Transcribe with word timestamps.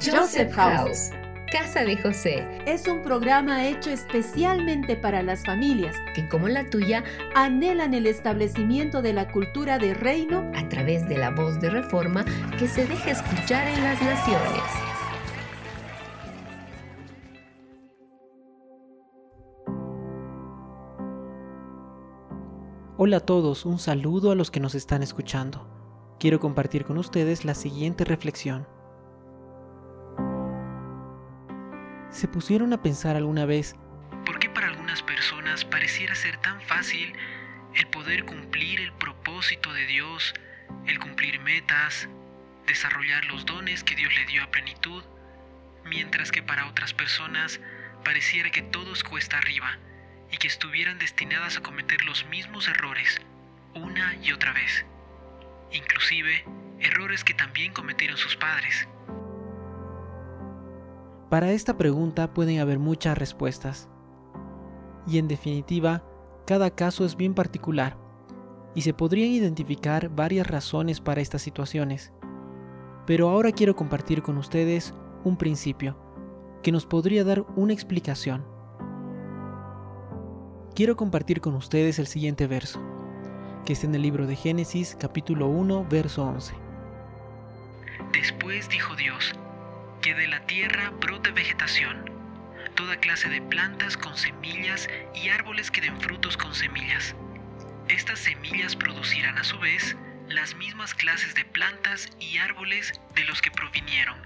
Joseph 0.00 0.52
House. 0.52 1.10
Casa 1.50 1.80
de 1.80 1.96
José 1.96 2.46
es 2.66 2.86
un 2.86 3.02
programa 3.02 3.66
hecho 3.66 3.90
especialmente 3.90 4.96
para 4.96 5.22
las 5.22 5.44
familias 5.44 5.96
que, 6.14 6.28
como 6.28 6.46
la 6.46 6.70
tuya, 6.70 7.02
anhelan 7.34 7.94
el 7.94 8.06
establecimiento 8.06 9.02
de 9.02 9.12
la 9.12 9.32
cultura 9.32 9.78
de 9.78 9.94
reino 9.94 10.52
a 10.54 10.68
través 10.68 11.08
de 11.08 11.18
la 11.18 11.30
voz 11.30 11.58
de 11.60 11.70
reforma 11.70 12.24
que 12.58 12.68
se 12.68 12.86
deja 12.86 13.10
escuchar 13.10 13.66
en 13.66 13.82
las 13.82 14.00
naciones. 14.00 14.62
Hola 22.96 23.16
a 23.16 23.20
todos, 23.20 23.66
un 23.66 23.78
saludo 23.80 24.30
a 24.30 24.34
los 24.36 24.52
que 24.52 24.60
nos 24.60 24.76
están 24.76 25.02
escuchando. 25.02 25.66
Quiero 26.20 26.38
compartir 26.38 26.84
con 26.84 26.98
ustedes 26.98 27.44
la 27.44 27.54
siguiente 27.54 28.04
reflexión. 28.04 28.77
¿Se 32.10 32.26
pusieron 32.28 32.72
a 32.72 32.82
pensar 32.82 33.16
alguna 33.16 33.44
vez 33.44 33.76
por 34.24 34.38
qué 34.38 34.50
para 34.50 34.66
algunas 34.66 35.02
personas 35.02 35.64
pareciera 35.64 36.14
ser 36.14 36.36
tan 36.38 36.60
fácil 36.60 37.14
el 37.74 37.86
poder 37.86 38.24
cumplir 38.24 38.80
el 38.80 38.92
propósito 38.92 39.72
de 39.72 39.86
Dios, 39.86 40.34
el 40.86 40.98
cumplir 40.98 41.40
metas, 41.40 42.08
desarrollar 42.66 43.24
los 43.24 43.46
dones 43.46 43.84
que 43.84 43.94
Dios 43.94 44.14
le 44.14 44.26
dio 44.26 44.42
a 44.42 44.50
plenitud, 44.50 45.02
mientras 45.84 46.30
que 46.30 46.42
para 46.42 46.66
otras 46.66 46.92
personas 46.92 47.60
pareciera 48.04 48.50
que 48.50 48.62
todo 48.62 48.92
es 48.92 49.02
cuesta 49.02 49.38
arriba 49.38 49.78
y 50.30 50.36
que 50.36 50.48
estuvieran 50.48 50.98
destinadas 50.98 51.56
a 51.56 51.62
cometer 51.62 52.04
los 52.04 52.26
mismos 52.26 52.68
errores 52.68 53.20
una 53.74 54.14
y 54.16 54.32
otra 54.32 54.52
vez, 54.52 54.84
inclusive 55.72 56.44
errores 56.80 57.24
que 57.24 57.34
también 57.34 57.72
cometieron 57.72 58.16
sus 58.16 58.36
padres? 58.36 58.88
Para 61.30 61.52
esta 61.52 61.76
pregunta 61.76 62.32
pueden 62.32 62.58
haber 62.58 62.78
muchas 62.78 63.18
respuestas. 63.18 63.88
Y 65.06 65.18
en 65.18 65.28
definitiva, 65.28 66.02
cada 66.46 66.70
caso 66.70 67.04
es 67.04 67.16
bien 67.16 67.34
particular 67.34 67.98
y 68.74 68.82
se 68.82 68.94
podrían 68.94 69.30
identificar 69.30 70.08
varias 70.08 70.46
razones 70.46 71.00
para 71.00 71.20
estas 71.20 71.42
situaciones. 71.42 72.12
Pero 73.06 73.28
ahora 73.28 73.52
quiero 73.52 73.76
compartir 73.76 74.22
con 74.22 74.38
ustedes 74.38 74.94
un 75.24 75.36
principio 75.36 75.96
que 76.62 76.72
nos 76.72 76.86
podría 76.86 77.24
dar 77.24 77.44
una 77.56 77.74
explicación. 77.74 78.44
Quiero 80.74 80.96
compartir 80.96 81.40
con 81.40 81.54
ustedes 81.54 81.98
el 81.98 82.06
siguiente 82.06 82.46
verso, 82.46 82.80
que 83.66 83.74
está 83.74 83.86
en 83.86 83.94
el 83.94 84.02
libro 84.02 84.26
de 84.26 84.36
Génesis 84.36 84.96
capítulo 84.98 85.48
1, 85.48 85.86
verso 85.90 86.24
11. 86.24 86.54
Después 88.12 88.68
dijo 88.68 88.94
Dios, 88.96 89.34
que 90.00 90.14
de 90.14 90.28
la 90.28 90.46
tierra 90.46 90.90
brote 90.90 91.30
vegetación, 91.32 92.10
toda 92.74 92.96
clase 92.96 93.28
de 93.28 93.42
plantas 93.42 93.96
con 93.96 94.16
semillas 94.16 94.88
y 95.14 95.28
árboles 95.28 95.70
que 95.70 95.80
den 95.80 96.00
frutos 96.00 96.36
con 96.36 96.54
semillas. 96.54 97.14
Estas 97.88 98.20
semillas 98.20 98.76
producirán 98.76 99.38
a 99.38 99.44
su 99.44 99.58
vez 99.58 99.96
las 100.28 100.54
mismas 100.54 100.94
clases 100.94 101.34
de 101.34 101.44
plantas 101.44 102.08
y 102.20 102.38
árboles 102.38 103.00
de 103.14 103.24
los 103.24 103.40
que 103.40 103.50
provinieron, 103.50 104.18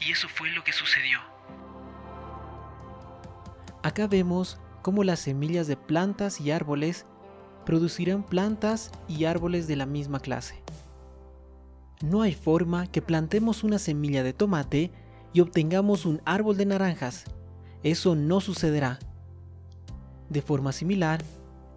y 0.00 0.12
eso 0.12 0.28
fue 0.28 0.50
lo 0.50 0.64
que 0.64 0.72
sucedió. 0.72 1.20
Acá 3.82 4.06
vemos 4.06 4.60
cómo 4.82 5.04
las 5.04 5.20
semillas 5.20 5.66
de 5.66 5.76
plantas 5.76 6.40
y 6.40 6.50
árboles 6.50 7.06
producirán 7.64 8.22
plantas 8.22 8.90
y 9.08 9.24
árboles 9.24 9.66
de 9.66 9.76
la 9.76 9.86
misma 9.86 10.20
clase. 10.20 10.62
No 12.02 12.22
hay 12.22 12.32
forma 12.32 12.86
que 12.86 13.02
plantemos 13.02 13.64
una 13.64 13.78
semilla 13.78 14.22
de 14.22 14.32
tomate 14.32 14.92
y 15.32 15.40
obtengamos 15.40 16.06
un 16.06 16.22
árbol 16.24 16.56
de 16.56 16.66
naranjas. 16.66 17.24
Eso 17.82 18.14
no 18.14 18.40
sucederá. 18.40 18.98
De 20.28 20.42
forma 20.42 20.72
similar, 20.72 21.24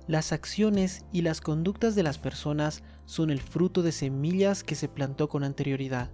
las 0.07 0.31
acciones 0.31 1.05
y 1.11 1.21
las 1.21 1.41
conductas 1.41 1.95
de 1.95 2.03
las 2.03 2.17
personas 2.17 2.83
son 3.05 3.29
el 3.29 3.41
fruto 3.41 3.81
de 3.81 3.91
semillas 3.91 4.63
que 4.63 4.75
se 4.75 4.87
plantó 4.87 5.27
con 5.27 5.43
anterioridad. 5.43 6.11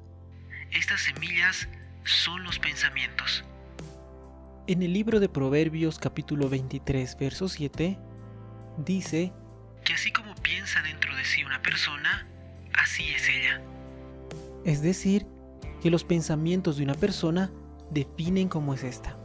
Estas 0.72 1.02
semillas 1.02 1.68
son 2.04 2.44
los 2.44 2.60
pensamientos. 2.60 3.44
En 4.68 4.84
el 4.84 4.94
libro 4.94 5.20
de 5.20 5.30
Proverbios 5.30 6.00
capítulo 6.00 6.50
23, 6.50 7.18
verso 7.18 7.48
7, 7.50 7.98
dice 8.86 9.34
que 9.84 9.94
así 9.94 10.12
como 10.12 10.36
piensa 10.36 10.82
dentro 10.82 11.16
de 11.16 11.24
sí 11.24 11.44
una 11.44 11.62
persona, 11.62 12.28
así 12.74 13.04
es 13.10 13.30
ella. 13.30 13.62
Es 14.64 14.82
decir, 14.82 15.26
que 15.82 15.90
los 15.90 16.04
pensamientos 16.04 16.78
de 16.78 16.84
una 16.84 16.96
persona 16.96 17.52
definen 17.92 18.50
cómo 18.50 18.74
es 18.74 18.84
esta. 18.84 19.18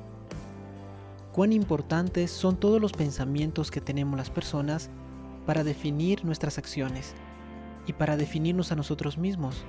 Cuán 1.32 1.52
importantes 1.52 2.30
son 2.30 2.56
todos 2.56 2.80
los 2.80 2.92
pensamientos 2.92 3.70
que 3.70 3.80
tenemos 3.80 4.18
las 4.18 4.30
personas 4.30 4.90
para 5.46 5.64
definir 5.64 6.24
nuestras 6.24 6.58
acciones 6.58 7.14
y 7.86 7.94
para 7.94 8.16
definirnos 8.16 8.70
a 8.70 8.76
nosotros 8.76 9.18
mismos. 9.18 9.64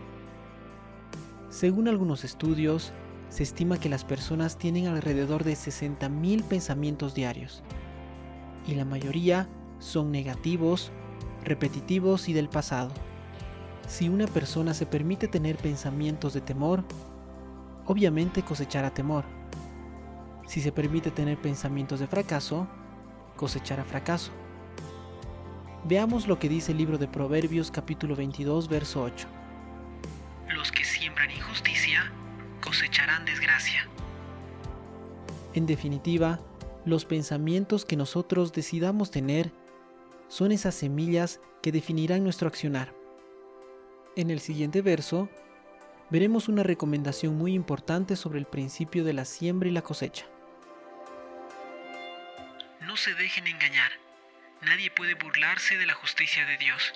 Según 1.50 1.88
algunos 1.88 2.24
estudios, 2.24 2.92
se 3.30 3.44
estima 3.44 3.80
que 3.80 3.90
las 3.90 4.04
personas 4.04 4.58
tienen 4.58 4.88
alrededor 4.88 5.44
de 5.44 5.54
60.000 5.54 6.44
pensamientos 6.44 7.16
diarios, 7.16 7.64
y 8.68 8.76
la 8.76 8.86
mayoría 8.86 9.48
son 9.80 10.12
negativos, 10.12 10.92
repetitivos 11.44 12.30
y 12.30 12.34
del 12.34 12.50
pasado. 12.50 12.92
Si 13.88 14.10
una 14.10 14.28
persona 14.28 14.74
se 14.74 14.86
permite 14.86 15.28
tener 15.28 15.58
pensamientos 15.58 16.34
de 16.34 16.42
temor, 16.42 16.84
obviamente 17.86 18.42
cosechará 18.42 18.94
temor. 18.94 19.26
Si 20.48 20.62
se 20.62 20.72
permite 20.72 21.12
tener 21.12 21.38
pensamientos 21.38 22.00
de 22.00 22.08
fracaso, 22.08 22.68
cosechará 23.36 23.84
fracaso. 23.84 24.32
Veamos 25.86 26.28
lo 26.28 26.40
que 26.40 26.48
dice 26.48 26.72
el 26.72 26.78
libro 26.78 26.98
de 26.98 27.08
Proverbios 27.08 27.70
capítulo 27.70 28.16
22 28.16 28.70
verso 28.70 29.04
8. 29.04 29.28
Los 30.56 30.72
que 30.72 30.86
siembran 30.86 31.30
injusticia 31.30 32.12
cosecharán 32.62 33.26
desgracia. 33.26 33.88
En 35.54 35.66
definitiva, 35.66 36.40
los 36.86 37.06
pensamientos 37.06 37.86
que 37.86 37.98
nosotros 37.98 38.54
decidamos 38.54 39.12
tener 39.12 39.52
son 40.30 40.52
esas 40.52 40.74
semillas 40.74 41.40
que 41.62 41.72
definirán 41.72 42.24
nuestro 42.24 42.48
accionar. 42.48 43.03
En 44.16 44.30
el 44.30 44.42
siguiente 44.42 44.84
verso, 44.84 45.28
veremos 46.12 46.48
una 46.48 46.62
recomendación 46.62 47.36
muy 47.36 47.56
importante 47.56 48.16
sobre 48.16 48.38
el 48.38 48.46
principio 48.46 49.04
de 49.04 49.14
la 49.14 49.26
siembra 49.26 49.68
y 49.68 49.72
la 49.72 49.82
cosecha. 49.82 50.28
No 52.82 52.96
se 52.96 53.16
dejen 53.16 53.48
engañar. 53.48 53.92
Nadie 54.62 54.92
puede 54.92 55.16
burlarse 55.16 55.78
de 55.78 55.88
la 55.88 55.96
justicia 55.96 56.46
de 56.46 56.58
Dios. 56.58 56.94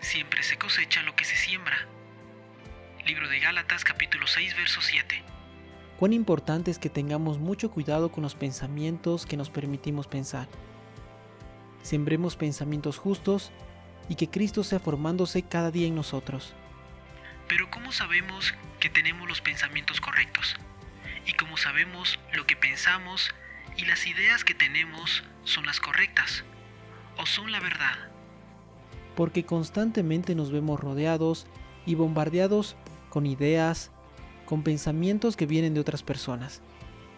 Siempre 0.00 0.42
se 0.42 0.58
cosecha 0.58 1.02
lo 1.02 1.16
que 1.16 1.24
se 1.24 1.36
siembra. 1.36 1.88
Libro 3.06 3.30
de 3.30 3.40
Gálatas 3.40 3.82
capítulo 3.82 4.26
6 4.26 4.54
verso 4.54 4.82
7. 4.82 5.22
Cuán 5.98 6.12
importante 6.12 6.70
es 6.70 6.78
que 6.78 6.90
tengamos 6.90 7.38
mucho 7.38 7.70
cuidado 7.70 8.12
con 8.12 8.22
los 8.22 8.34
pensamientos 8.34 9.24
que 9.24 9.38
nos 9.38 9.48
permitimos 9.48 10.06
pensar. 10.06 10.48
Sembremos 11.82 12.36
pensamientos 12.36 12.98
justos 12.98 13.52
y 14.08 14.16
que 14.16 14.28
Cristo 14.28 14.64
sea 14.64 14.80
formándose 14.80 15.42
cada 15.42 15.70
día 15.70 15.86
en 15.86 15.94
nosotros. 15.94 16.54
Pero 17.48 17.70
¿cómo 17.70 17.92
sabemos 17.92 18.54
que 18.80 18.88
tenemos 18.88 19.28
los 19.28 19.40
pensamientos 19.40 20.00
correctos? 20.00 20.56
¿Y 21.26 21.34
cómo 21.34 21.56
sabemos 21.56 22.18
lo 22.32 22.46
que 22.46 22.56
pensamos 22.56 23.34
y 23.76 23.84
las 23.84 24.06
ideas 24.06 24.44
que 24.44 24.54
tenemos 24.54 25.22
son 25.44 25.66
las 25.66 25.80
correctas? 25.80 26.44
¿O 27.18 27.26
son 27.26 27.52
la 27.52 27.60
verdad? 27.60 28.10
Porque 29.16 29.44
constantemente 29.44 30.34
nos 30.34 30.50
vemos 30.50 30.80
rodeados 30.80 31.46
y 31.86 31.94
bombardeados 31.94 32.76
con 33.10 33.26
ideas, 33.26 33.90
con 34.46 34.62
pensamientos 34.62 35.36
que 35.36 35.46
vienen 35.46 35.74
de 35.74 35.80
otras 35.80 36.02
personas. 36.02 36.62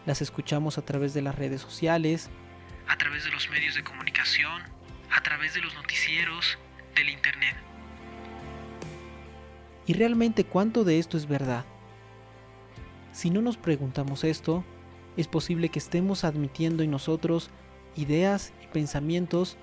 Las 0.06 0.20
escuchamos 0.20 0.76
a 0.76 0.82
través 0.82 1.14
de 1.14 1.22
las 1.22 1.34
redes 1.34 1.60
sociales, 1.60 2.30
a 2.88 2.98
través 2.98 3.24
de 3.24 3.30
los 3.30 3.48
medios 3.48 3.74
de 3.74 3.84
comunicación, 3.84 4.62
a 5.10 5.22
través 5.22 5.54
de 5.54 5.60
los 5.60 5.74
noticieros, 5.74 6.58
Internet. 7.00 7.56
¿Y 9.86 9.92
realmente 9.92 10.44
cuánto 10.44 10.84
de 10.84 10.98
esto 10.98 11.16
es 11.16 11.26
verdad? 11.26 11.64
Si 13.12 13.30
no 13.30 13.42
nos 13.42 13.56
preguntamos 13.56 14.24
esto, 14.24 14.64
es 15.16 15.28
posible 15.28 15.68
que 15.68 15.78
estemos 15.78 16.24
admitiendo 16.24 16.82
en 16.82 16.90
nosotros 16.90 17.50
ideas 17.96 18.52
y 18.62 18.66
pensamientos 18.68 19.56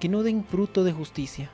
que 0.00 0.08
no 0.08 0.22
den 0.22 0.44
fruto 0.44 0.84
de 0.84 0.92
justicia. 0.92 1.50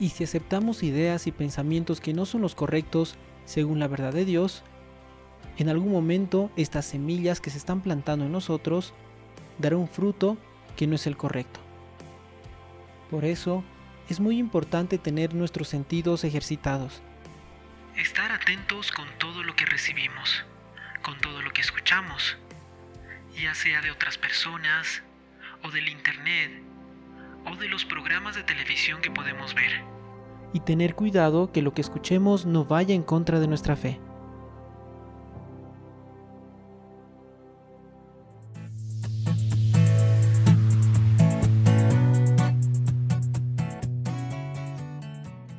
Y 0.00 0.10
si 0.10 0.24
aceptamos 0.24 0.82
ideas 0.82 1.26
y 1.26 1.32
pensamientos 1.32 2.00
que 2.00 2.12
no 2.12 2.26
son 2.26 2.42
los 2.42 2.54
correctos 2.54 3.14
según 3.44 3.78
la 3.78 3.88
verdad 3.88 4.12
de 4.12 4.24
Dios, 4.24 4.62
en 5.56 5.68
algún 5.68 5.92
momento 5.92 6.50
estas 6.56 6.84
semillas 6.84 7.40
que 7.40 7.50
se 7.50 7.58
están 7.58 7.80
plantando 7.80 8.24
en 8.26 8.32
nosotros 8.32 8.92
darán 9.58 9.80
un 9.80 9.88
fruto 9.88 10.36
que 10.76 10.86
no 10.86 10.96
es 10.96 11.06
el 11.06 11.16
correcto. 11.16 11.60
Por 13.10 13.24
eso, 13.24 13.62
es 14.08 14.20
muy 14.20 14.38
importante 14.38 14.98
tener 14.98 15.34
nuestros 15.34 15.68
sentidos 15.68 16.24
ejercitados. 16.24 17.02
estar 17.96 18.32
atentos 18.32 18.90
con 18.90 19.06
todo 19.18 19.44
lo 19.44 19.54
que 19.54 19.66
recibimos, 19.66 20.44
con 21.02 21.18
todo 21.20 21.42
lo 21.42 21.52
que 21.52 21.60
escuchamos, 21.60 22.36
ya 23.40 23.54
sea 23.54 23.80
de 23.82 23.90
otras 23.92 24.18
personas, 24.18 25.02
o 25.62 25.70
del 25.70 25.88
Internet, 25.88 26.50
o 27.46 27.56
de 27.56 27.68
los 27.68 27.84
programas 27.84 28.34
de 28.34 28.42
televisión 28.42 29.00
que 29.00 29.10
podemos 29.10 29.54
ver. 29.54 29.82
Y 30.52 30.60
tener 30.60 30.94
cuidado 30.94 31.52
que 31.52 31.62
lo 31.62 31.72
que 31.72 31.80
escuchemos 31.80 32.46
no 32.46 32.64
vaya 32.64 32.94
en 32.94 33.02
contra 33.02 33.40
de 33.40 33.48
nuestra 33.48 33.76
fe. 33.76 34.00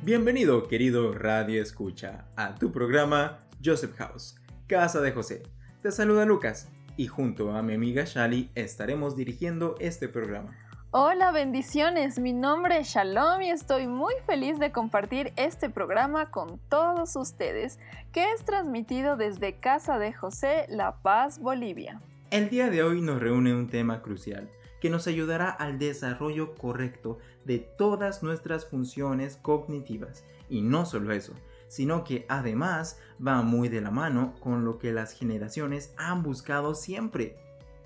Bienvenido, 0.06 0.68
querido 0.68 1.12
Radio 1.12 1.60
Escucha, 1.60 2.26
a 2.36 2.54
tu 2.54 2.70
programa 2.70 3.40
Joseph 3.64 3.96
House, 3.96 4.36
Casa 4.68 5.00
de 5.00 5.10
José. 5.10 5.42
Te 5.82 5.90
saluda 5.90 6.24
Lucas 6.24 6.70
y 6.96 7.08
junto 7.08 7.50
a 7.50 7.60
mi 7.62 7.74
amiga 7.74 8.04
Shali 8.04 8.52
estaremos 8.54 9.16
dirigiendo 9.16 9.74
este 9.80 10.06
programa. 10.08 10.56
Hola, 10.92 11.32
bendiciones. 11.32 12.20
Mi 12.20 12.32
nombre 12.32 12.78
es 12.78 12.86
Shalom 12.86 13.42
y 13.42 13.50
estoy 13.50 13.88
muy 13.88 14.14
feliz 14.24 14.60
de 14.60 14.70
compartir 14.70 15.32
este 15.34 15.70
programa 15.70 16.30
con 16.30 16.60
todos 16.68 17.16
ustedes, 17.16 17.80
que 18.12 18.30
es 18.30 18.44
transmitido 18.44 19.16
desde 19.16 19.58
Casa 19.58 19.98
de 19.98 20.12
José, 20.12 20.66
La 20.68 21.02
Paz, 21.02 21.40
Bolivia. 21.40 22.00
El 22.30 22.48
día 22.48 22.70
de 22.70 22.84
hoy 22.84 23.00
nos 23.00 23.18
reúne 23.18 23.56
un 23.56 23.66
tema 23.66 24.02
crucial 24.02 24.48
que 24.80 24.88
nos 24.88 25.08
ayudará 25.08 25.50
al 25.50 25.80
desarrollo 25.80 26.54
correcto 26.54 27.18
de 27.46 27.58
todas 27.58 28.22
nuestras 28.22 28.66
funciones 28.66 29.36
cognitivas. 29.36 30.24
Y 30.48 30.62
no 30.62 30.84
solo 30.84 31.12
eso, 31.12 31.32
sino 31.68 32.04
que 32.04 32.26
además 32.28 33.00
va 33.24 33.42
muy 33.42 33.68
de 33.68 33.80
la 33.80 33.90
mano 33.90 34.34
con 34.40 34.64
lo 34.64 34.78
que 34.78 34.92
las 34.92 35.12
generaciones 35.12 35.94
han 35.96 36.22
buscado 36.22 36.74
siempre. 36.74 37.36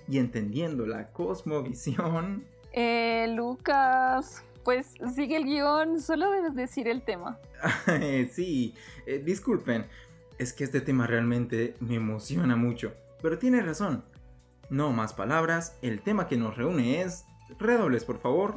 Y 0.07 0.17
entendiendo 0.17 0.85
la 0.85 1.11
cosmovisión... 1.11 2.45
Eh, 2.73 3.27
Lucas, 3.35 4.43
pues 4.63 4.93
sigue 5.13 5.37
el 5.37 5.45
guion, 5.45 6.01
solo 6.01 6.31
debes 6.31 6.55
decir 6.55 6.87
el 6.87 7.03
tema. 7.03 7.39
sí, 8.31 8.73
eh, 9.05 9.21
disculpen, 9.23 9.85
es 10.37 10.53
que 10.53 10.63
este 10.63 10.81
tema 10.81 11.05
realmente 11.05 11.75
me 11.81 11.95
emociona 11.95 12.55
mucho, 12.55 12.93
pero 13.21 13.37
tiene 13.37 13.61
razón. 13.61 14.05
No 14.69 14.91
más 14.91 15.13
palabras, 15.13 15.77
el 15.81 16.01
tema 16.01 16.27
que 16.27 16.37
nos 16.37 16.55
reúne 16.55 17.01
es... 17.01 17.25
Redobles, 17.59 18.05
por 18.05 18.17
favor. 18.17 18.55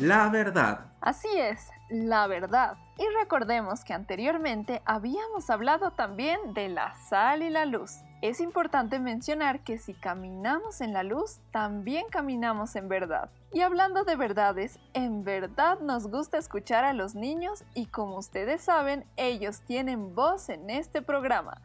La 0.00 0.28
verdad. 0.30 0.86
Así 1.00 1.28
es, 1.34 1.68
la 1.90 2.26
verdad. 2.26 2.76
Y 2.96 3.04
recordemos 3.18 3.84
que 3.84 3.92
anteriormente 3.92 4.80
habíamos 4.84 5.50
hablado 5.50 5.90
también 5.90 6.54
de 6.54 6.68
la 6.68 6.94
sal 6.94 7.42
y 7.42 7.50
la 7.50 7.66
luz. 7.66 7.98
Es 8.22 8.40
importante 8.40 8.98
mencionar 8.98 9.60
que 9.60 9.78
si 9.78 9.94
caminamos 9.94 10.80
en 10.80 10.92
la 10.92 11.02
luz, 11.02 11.40
también 11.50 12.06
caminamos 12.10 12.76
en 12.76 12.88
verdad. 12.88 13.30
Y 13.52 13.60
hablando 13.60 14.04
de 14.04 14.16
verdades, 14.16 14.78
en 14.94 15.24
verdad 15.24 15.80
nos 15.80 16.06
gusta 16.06 16.38
escuchar 16.38 16.84
a 16.84 16.92
los 16.92 17.14
niños 17.14 17.64
y 17.74 17.86
como 17.86 18.18
ustedes 18.18 18.62
saben, 18.62 19.04
ellos 19.16 19.60
tienen 19.60 20.14
voz 20.14 20.48
en 20.48 20.70
este 20.70 21.02
programa. 21.02 21.60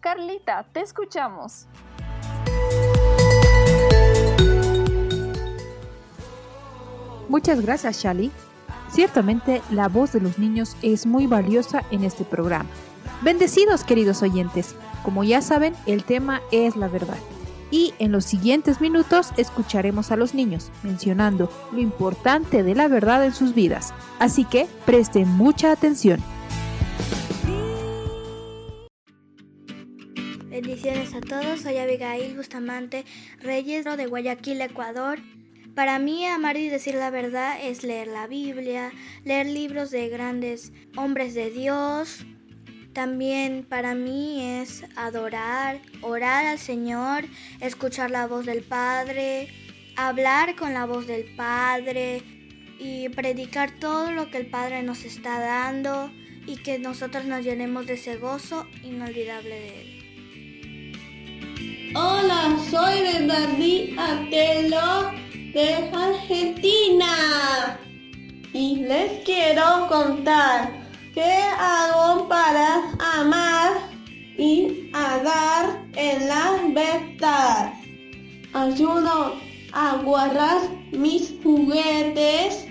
Carlita, 0.00 0.64
te 0.72 0.80
escuchamos. 0.80 1.66
Muchas 7.30 7.60
gracias, 7.60 8.02
Shali. 8.02 8.32
Ciertamente 8.90 9.62
la 9.70 9.86
voz 9.86 10.12
de 10.12 10.20
los 10.20 10.40
niños 10.40 10.76
es 10.82 11.06
muy 11.06 11.28
valiosa 11.28 11.84
en 11.92 12.02
este 12.02 12.24
programa. 12.24 12.68
Bendecidos, 13.22 13.84
queridos 13.84 14.20
oyentes. 14.24 14.74
Como 15.04 15.22
ya 15.22 15.40
saben, 15.40 15.74
el 15.86 16.02
tema 16.02 16.42
es 16.50 16.74
la 16.74 16.88
verdad. 16.88 17.18
Y 17.70 17.94
en 18.00 18.10
los 18.10 18.24
siguientes 18.24 18.80
minutos 18.80 19.30
escucharemos 19.36 20.10
a 20.10 20.16
los 20.16 20.34
niños 20.34 20.72
mencionando 20.82 21.48
lo 21.70 21.78
importante 21.78 22.64
de 22.64 22.74
la 22.74 22.88
verdad 22.88 23.24
en 23.24 23.32
sus 23.32 23.54
vidas. 23.54 23.94
Así 24.18 24.44
que 24.44 24.66
presten 24.84 25.28
mucha 25.28 25.70
atención. 25.70 26.20
Bendiciones 30.48 31.14
a 31.14 31.20
todos, 31.20 31.60
soy 31.60 31.76
Abigail 31.76 32.36
Bustamante 32.36 33.04
Reyes 33.40 33.84
de 33.84 34.06
Guayaquil, 34.08 34.60
Ecuador. 34.62 35.20
Para 35.74 35.98
mí 35.98 36.26
amar 36.26 36.56
y 36.56 36.68
decir 36.68 36.94
la 36.94 37.10
verdad 37.10 37.58
es 37.62 37.84
leer 37.84 38.08
la 38.08 38.26
Biblia, 38.26 38.92
leer 39.24 39.46
libros 39.46 39.90
de 39.90 40.08
grandes 40.08 40.72
hombres 40.96 41.34
de 41.34 41.50
Dios. 41.50 42.24
También 42.92 43.64
para 43.68 43.94
mí 43.94 44.60
es 44.60 44.84
adorar, 44.96 45.80
orar 46.02 46.46
al 46.46 46.58
Señor, 46.58 47.24
escuchar 47.60 48.10
la 48.10 48.26
voz 48.26 48.46
del 48.46 48.62
Padre, 48.62 49.48
hablar 49.96 50.56
con 50.56 50.74
la 50.74 50.86
voz 50.86 51.06
del 51.06 51.36
Padre 51.36 52.22
y 52.80 53.08
predicar 53.10 53.70
todo 53.78 54.10
lo 54.10 54.28
que 54.30 54.38
el 54.38 54.46
Padre 54.46 54.82
nos 54.82 55.04
está 55.04 55.38
dando 55.38 56.10
y 56.46 56.56
que 56.56 56.80
nosotros 56.80 57.26
nos 57.26 57.44
llenemos 57.44 57.86
de 57.86 57.94
ese 57.94 58.16
gozo 58.16 58.66
inolvidable 58.82 59.50
de 59.50 59.82
Él. 59.82 59.96
Hola, 61.94 62.56
soy 62.70 63.26
David 63.26 63.98
Atelo 63.98 65.29
de 65.52 65.90
Argentina 65.92 67.78
y 68.52 68.76
les 68.76 69.24
quiero 69.24 69.86
contar 69.88 70.70
qué 71.14 71.42
hago 71.58 72.28
para 72.28 72.82
amar 73.18 73.72
y 74.38 74.90
dar 74.92 75.82
en 75.94 76.28
la 76.28 76.60
verdad. 76.72 77.72
Ayudo 78.52 79.36
a 79.72 79.96
guardar 80.04 80.60
mis 80.92 81.34
juguetes 81.42 82.66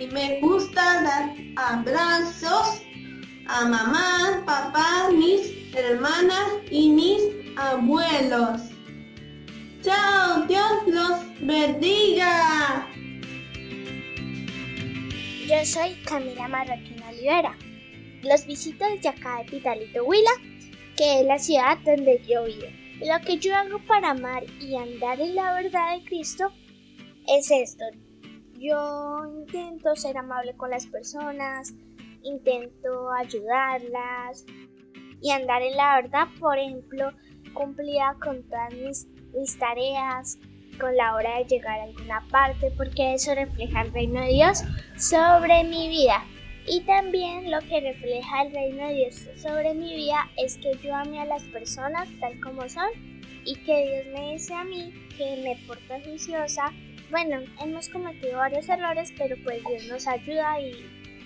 y 0.00 0.06
me 0.06 0.40
gusta 0.40 1.02
dar 1.02 1.34
abrazos 1.56 2.82
a 3.46 3.64
mamá, 3.64 4.42
papá, 4.44 5.10
mis 5.12 5.52
hermanas 5.74 6.48
y 6.70 6.90
mis 6.90 7.20
abuelos. 7.56 8.73
Bendiga. 11.44 12.88
Yo 15.46 15.62
soy 15.66 15.92
Camila 16.06 16.48
Marroquín 16.48 17.02
Olivera. 17.02 17.54
Los 18.22 18.46
visito 18.46 18.82
desde 18.88 19.10
acá 19.10 19.40
de 19.40 19.50
Pitalito 19.50 20.04
Huila, 20.04 20.30
que 20.96 21.20
es 21.20 21.26
la 21.26 21.38
ciudad 21.38 21.76
donde 21.84 22.22
yo 22.26 22.44
vivo. 22.44 22.66
Lo 23.00 23.22
que 23.26 23.36
yo 23.36 23.54
hago 23.54 23.78
para 23.86 24.12
amar 24.12 24.42
y 24.58 24.74
andar 24.74 25.20
en 25.20 25.34
la 25.34 25.52
verdad 25.56 25.98
de 25.98 26.04
Cristo 26.06 26.50
es 27.28 27.50
esto. 27.50 27.84
Yo 28.54 29.26
intento 29.26 29.94
ser 29.96 30.16
amable 30.16 30.56
con 30.56 30.70
las 30.70 30.86
personas, 30.86 31.74
intento 32.22 33.12
ayudarlas 33.12 34.46
y 35.20 35.30
andar 35.30 35.60
en 35.60 35.76
la 35.76 35.96
verdad, 35.96 36.28
por 36.40 36.58
ejemplo, 36.58 37.10
cumplida 37.52 38.16
con 38.22 38.42
todas 38.44 38.72
mis, 38.72 39.58
tareas, 39.58 40.38
con 40.78 40.96
la 40.96 41.14
hora 41.14 41.38
de 41.38 41.44
llegar 41.44 41.80
a 41.80 41.84
alguna 41.84 42.26
parte, 42.30 42.70
porque 42.76 43.14
eso 43.14 43.34
refleja 43.34 43.82
el 43.82 43.92
reino 43.92 44.20
de 44.20 44.28
Dios 44.28 44.62
sobre 44.96 45.64
mi 45.64 45.88
vida. 45.88 46.24
Y 46.66 46.80
también 46.80 47.50
lo 47.50 47.60
que 47.60 47.80
refleja 47.80 48.42
el 48.42 48.52
reino 48.52 48.88
de 48.88 48.94
Dios 48.94 49.28
sobre 49.36 49.74
mi 49.74 49.94
vida 49.94 50.30
es 50.36 50.56
que 50.56 50.72
yo 50.82 50.94
ame 50.94 51.20
a 51.20 51.26
las 51.26 51.42
personas 51.44 52.08
tal 52.20 52.40
como 52.40 52.68
son 52.68 52.88
y 53.44 53.54
que 53.56 54.02
Dios 54.02 54.14
me 54.14 54.32
dice 54.32 54.54
a 54.54 54.64
mí 54.64 54.92
que 55.18 55.42
me 55.42 55.56
porto 55.66 55.94
juiciosa. 56.04 56.72
Bueno, 57.10 57.40
hemos 57.60 57.88
cometido 57.90 58.38
varios 58.38 58.68
errores, 58.68 59.12
pero 59.18 59.36
pues 59.44 59.62
Dios 59.64 59.86
nos 59.88 60.06
ayuda 60.06 60.58
y 60.60 60.72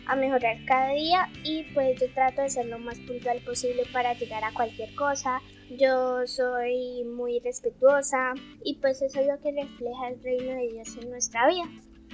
a 0.08 0.16
mejorar 0.16 0.56
cada 0.64 0.92
día 0.92 1.28
y 1.44 1.64
pues 1.74 2.00
yo 2.00 2.10
trato 2.12 2.42
de 2.42 2.48
ser 2.48 2.66
lo 2.66 2.78
más 2.78 2.98
puntual 3.00 3.38
posible 3.40 3.84
para 3.92 4.14
llegar 4.14 4.42
a 4.42 4.52
cualquier 4.52 4.92
cosa. 4.94 5.40
Yo 5.76 6.26
soy 6.26 7.04
muy 7.04 7.40
respetuosa 7.40 8.32
y 8.64 8.76
pues 8.76 9.02
eso 9.02 9.20
es 9.20 9.26
lo 9.26 9.38
que 9.40 9.52
refleja 9.52 10.08
el 10.08 10.22
reino 10.22 10.54
de 10.54 10.68
Dios 10.72 10.96
en 10.96 11.10
nuestra 11.10 11.46
vida. 11.46 11.64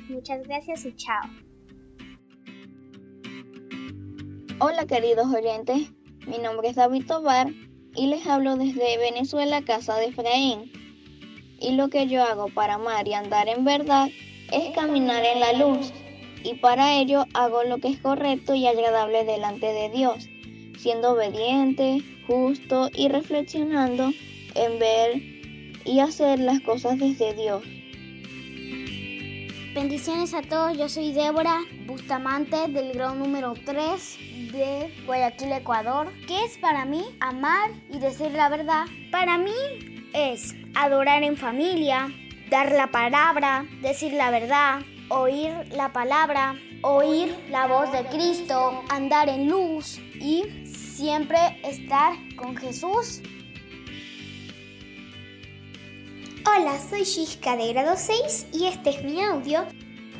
Muchas 0.08 0.42
gracias 0.46 0.84
y 0.84 0.96
chao. 0.96 1.22
Hola 4.58 4.86
queridos 4.86 5.32
oyentes, 5.32 5.92
mi 6.26 6.38
nombre 6.38 6.68
es 6.68 6.76
David 6.76 7.06
Tobar 7.06 7.48
y 7.94 8.06
les 8.08 8.26
hablo 8.26 8.56
desde 8.56 8.98
Venezuela, 8.98 9.62
casa 9.62 9.96
de 9.98 10.06
Efraín. 10.06 10.72
Y 11.60 11.76
lo 11.76 11.88
que 11.88 12.08
yo 12.08 12.24
hago 12.24 12.48
para 12.48 12.74
amar 12.74 13.06
y 13.06 13.14
andar 13.14 13.48
en 13.48 13.64
verdad 13.64 14.08
es 14.52 14.74
caminar 14.74 15.24
en 15.24 15.40
la 15.40 15.52
luz 15.52 15.92
y 16.44 16.54
para 16.54 16.98
ello 16.98 17.24
hago 17.32 17.64
lo 17.64 17.78
que 17.78 17.88
es 17.88 17.98
correcto 17.98 18.54
y 18.54 18.66
agradable 18.66 19.24
delante 19.24 19.72
de 19.72 19.88
Dios, 19.88 20.28
siendo 20.84 21.12
obediente, 21.12 22.02
justo 22.26 22.90
y 22.94 23.08
reflexionando 23.08 24.10
en 24.54 24.78
ver 24.78 25.16
y 25.86 26.00
hacer 26.00 26.38
las 26.38 26.60
cosas 26.60 26.98
desde 26.98 27.32
Dios. 27.32 27.62
Bendiciones 29.74 30.34
a 30.34 30.42
todos, 30.42 30.76
yo 30.76 30.90
soy 30.90 31.14
Débora 31.14 31.60
Bustamante 31.86 32.68
del 32.68 32.92
grado 32.92 33.14
número 33.14 33.54
3 33.64 34.18
de 34.52 34.94
Guayaquil, 35.06 35.52
Ecuador. 35.52 36.12
¿Qué 36.28 36.44
es 36.44 36.58
para 36.58 36.84
mí 36.84 37.02
amar 37.18 37.70
y 37.90 37.98
decir 37.98 38.32
la 38.32 38.50
verdad? 38.50 38.84
Para 39.10 39.38
mí 39.38 40.10
es 40.12 40.54
adorar 40.74 41.22
en 41.22 41.38
familia, 41.38 42.12
dar 42.50 42.70
la 42.72 42.88
palabra, 42.88 43.64
decir 43.80 44.12
la 44.12 44.30
verdad, 44.30 44.82
oír 45.08 45.50
la 45.74 45.94
palabra, 45.94 46.56
oír 46.82 47.34
la 47.50 47.66
voz 47.66 47.90
de 47.90 48.04
Cristo, 48.04 48.82
andar 48.90 49.30
en 49.30 49.48
luz 49.48 49.98
y 50.20 50.63
siempre 50.94 51.38
estar 51.64 52.14
con 52.36 52.56
Jesús. 52.56 53.20
Hola, 56.46 56.78
soy 56.88 57.02
Shishka 57.02 57.56
de 57.56 57.72
grado 57.72 57.94
6 57.96 58.46
y 58.52 58.66
este 58.66 58.90
es 58.90 59.04
mi 59.04 59.20
audio. 59.20 59.64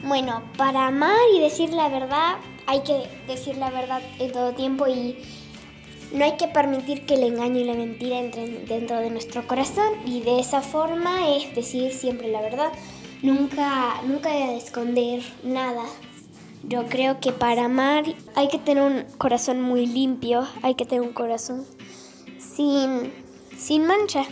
Bueno, 0.03 0.43
para 0.57 0.89
amar 0.89 1.17
y 1.37 1.41
decir 1.41 1.71
la 1.71 1.89
verdad 1.89 2.37
hay 2.67 2.83
que 2.83 3.09
decir 3.29 3.57
la 3.57 3.71
verdad 3.71 4.03
en 4.19 4.33
todo 4.33 4.53
tiempo 4.53 4.89
y 4.89 5.17
no 6.13 6.25
hay 6.25 6.37
que 6.37 6.49
permitir 6.49 7.07
que 7.07 7.15
el 7.15 7.23
engaño 7.23 7.61
y 7.61 7.65
la 7.65 7.75
mentira 7.75 8.19
entren 8.19 8.67
dentro 8.67 8.99
de 8.99 9.11
nuestro 9.11 9.47
corazón 9.47 9.93
y 10.07 10.21
de 10.21 10.41
esa 10.41 10.61
forma 10.61 11.37
es 11.37 11.55
decir 11.55 11.93
siempre 11.93 12.29
la 12.29 12.41
verdad. 12.41 12.73
Nunca, 13.23 14.03
nunca 14.03 14.53
esconder 14.53 15.23
nada. 15.45 15.85
Yo 16.67 16.87
creo 16.87 17.21
que 17.21 17.31
para 17.31 17.67
amar 17.67 18.05
hay 18.35 18.49
que 18.49 18.59
tener 18.59 18.83
un 18.83 19.05
corazón 19.19 19.61
muy 19.61 19.87
limpio, 19.87 20.49
hay 20.63 20.75
que 20.75 20.87
tener 20.87 21.03
un 21.03 21.13
corazón 21.13 21.67
sin, 22.39 23.13
sin 23.55 23.87
mancha, 23.87 24.25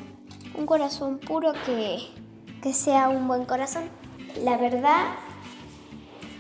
un 0.55 0.65
corazón 0.65 1.19
puro 1.19 1.53
que, 1.67 1.99
que 2.63 2.73
sea 2.73 3.11
un 3.11 3.29
buen 3.29 3.45
corazón. 3.45 3.85
La 4.43 4.57
verdad 4.57 5.15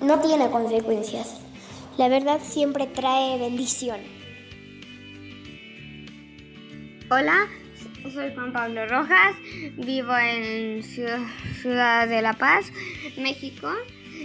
no 0.01 0.19
tiene 0.21 0.51
consecuencias. 0.51 1.41
La 1.99 2.09
verdad 2.09 2.41
siempre 2.43 2.87
trae 2.87 3.39
bendición. 3.39 4.01
Hola, 7.11 7.49
soy 8.11 8.33
Juan 8.35 8.55
Pablo 8.55 8.87
Rojas, 8.87 9.37
vivo 9.77 10.17
en 10.17 10.83
Ciudad 10.83 12.09
de 12.09 12.23
La 12.23 12.33
Paz, 12.33 12.73
México. 13.19 13.69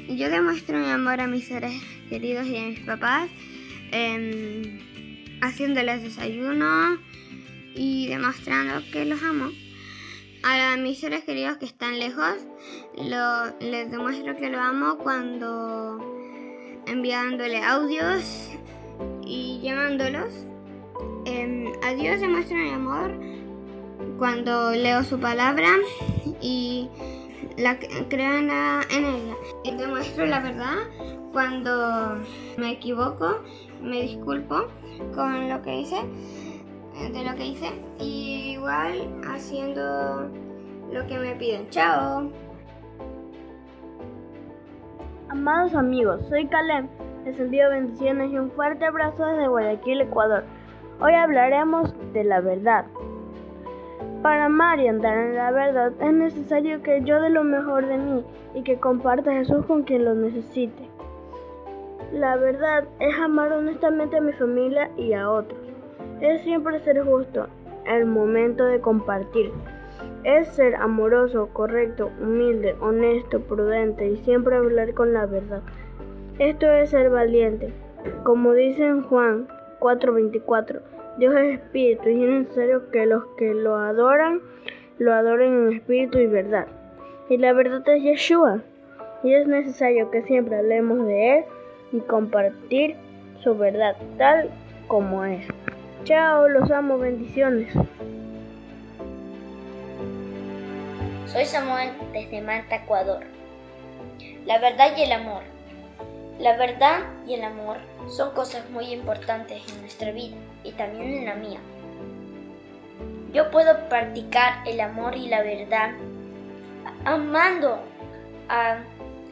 Yo 0.06 0.30
demuestro 0.30 0.78
mi 0.78 0.90
amor 0.90 1.20
a 1.22 1.28
mis 1.28 1.48
seres 1.48 1.74
queridos 2.10 2.46
y 2.48 2.58
a 2.58 2.66
mis 2.68 2.80
papás 2.82 3.30
em, 3.92 4.80
haciéndoles 5.42 6.04
desayuno 6.04 7.00
y 7.74 8.08
demostrando 8.08 8.82
que 8.92 9.06
los 9.06 9.22
amo. 9.24 9.50
A 10.44 10.78
mis 10.78 11.00
seres 11.00 11.24
queridos 11.24 11.58
que 11.58 11.66
están 11.66 12.00
lejos, 12.00 12.36
les 13.60 13.92
demuestro 13.92 14.38
que 14.38 14.50
lo 14.50 14.60
amo 14.60 14.98
cuando 15.00 16.00
enviándole 16.86 17.64
audios 17.64 18.50
y 19.26 19.60
llamándolos. 19.64 20.46
Eh, 21.26 21.72
a 21.84 21.94
Dios 21.96 22.22
demuestro 22.22 22.56
mi 22.56 22.70
amor 22.70 23.20
cuando 24.18 24.72
leo 24.72 25.04
su 25.04 25.20
palabra 25.20 25.70
y 26.42 26.88
la 27.58 27.78
creo 27.80 28.38
en, 28.38 28.52
ella. 28.52 29.36
Y 29.64 29.76
demuestro 29.76 30.26
la 30.26 30.40
verdad 30.40 30.78
cuando 31.34 32.20
me 32.58 32.72
equivoco, 32.72 33.42
me 33.82 34.04
disculpo 34.04 34.68
con 35.14 35.50
lo 35.50 35.62
que 35.62 35.82
hice, 35.82 35.98
de 37.12 37.24
lo 37.24 37.36
que 37.36 37.48
hice, 37.48 37.70
igual 38.00 39.22
haciendo 39.28 40.30
lo 40.92 41.06
que 41.08 41.18
me 41.18 41.36
piden. 41.36 41.70
Chao. 41.70 42.32
Amados 45.30 45.76
amigos, 45.76 46.22
soy 46.30 46.48
Calem. 46.48 46.88
Les 47.26 47.38
envío 47.40 47.70
bendiciones 47.70 48.32
y 48.32 48.38
un 48.38 48.52
fuerte 48.52 48.86
abrazo 48.86 49.26
desde 49.26 49.50
Guayaquil, 49.50 50.02
Ecuador. 50.02 50.46
Hoy 51.02 51.14
hablaremos 51.14 51.94
de 52.14 52.24
la 52.24 52.40
verdad. 52.40 52.86
Para 54.28 54.48
amar 54.48 54.78
y 54.82 54.90
andar 54.90 55.18
en 55.18 55.36
la 55.36 55.52
verdad 55.52 55.94
es 56.02 56.12
necesario 56.12 56.84
que 56.84 57.02
yo 57.06 57.22
dé 57.22 57.30
lo 57.30 57.46
mejor 57.46 57.88
de 57.88 57.98
mí 57.98 58.26
y 58.56 58.62
que 58.62 58.78
comparta 58.78 59.32
a 59.32 59.36
Jesús 59.36 59.66
con 59.66 59.84
quien 59.84 60.04
lo 60.04 60.16
necesite. 60.16 60.84
La 62.12 62.36
verdad 62.36 62.84
es 63.00 63.18
amar 63.18 63.54
honestamente 63.54 64.18
a 64.18 64.22
mi 64.22 64.34
familia 64.34 64.92
y 64.98 65.14
a 65.14 65.32
otros. 65.32 65.62
Es 66.20 66.42
siempre 66.42 66.82
ser 66.82 67.06
justo 67.06 67.48
el 67.86 68.06
momento 68.06 68.66
de 68.66 68.82
compartir. 68.82 69.50
Es 70.26 70.50
ser 70.50 70.76
amoroso, 70.76 71.48
correcto, 71.54 72.12
humilde, 72.22 72.76
honesto, 72.82 73.40
prudente 73.40 74.10
y 74.10 74.18
siempre 74.18 74.58
hablar 74.58 74.94
con 74.94 75.14
la 75.14 75.26
verdad. 75.26 75.62
Esto 76.38 76.70
es 76.70 76.90
ser 76.90 77.10
valiente. 77.10 77.74
Como 78.26 78.52
dice 78.52 78.88
en 78.88 79.04
Juan 79.04 79.48
4:24, 79.80 80.82
Dios 81.18 81.34
es 81.36 81.60
espíritu 81.60 82.10
y 82.10 82.24
es 82.24 82.30
necesario 82.30 82.92
que 82.92 83.08
los 83.08 83.24
que 83.40 83.52
lo 83.52 83.76
adoran, 83.76 84.40
lo 85.00 85.14
adoren 85.16 85.68
en 85.68 85.74
espíritu 85.74 86.20
y 86.20 86.28
verdad. 86.28 86.68
Y 87.28 87.38
la 87.38 87.54
verdad 87.54 87.82
es 87.88 88.04
Yeshua. 88.04 88.62
Y 89.24 89.34
es 89.34 89.48
necesario 89.48 90.12
que 90.12 90.22
siempre 90.22 90.58
hablemos 90.58 91.08
de 91.08 91.40
Él 91.40 91.46
y 91.92 92.02
compartir 92.02 92.96
su 93.44 93.58
verdad 93.58 93.96
tal 94.20 94.52
como 94.88 95.26
es. 95.26 95.44
Chao, 96.04 96.48
los 96.48 96.70
amo, 96.70 97.00
bendiciones. 97.00 97.74
Soy 101.26 101.46
Samuel 101.46 101.90
desde 102.14 102.42
Manta, 102.42 102.76
Ecuador. 102.76 103.24
La 104.46 104.60
verdad 104.60 104.92
y 104.96 105.02
el 105.02 105.12
amor. 105.12 105.42
La 106.38 106.56
verdad 106.58 107.00
y 107.26 107.34
el 107.34 107.44
amor 107.44 107.78
son 108.08 108.36
cosas 108.36 108.70
muy 108.70 108.94
importantes 108.94 109.64
en 109.74 109.82
nuestra 109.82 110.12
vida 110.12 110.38
y 110.64 110.72
también 110.74 111.14
en 111.14 111.26
la 111.26 111.36
mía. 111.36 111.60
Yo 113.34 113.52
puedo 113.52 113.88
practicar 113.90 114.68
el 114.68 114.80
amor 114.80 115.16
y 115.16 115.28
la 115.28 115.44
verdad 115.44 115.92
amando 117.06 117.80
a, 118.50 118.80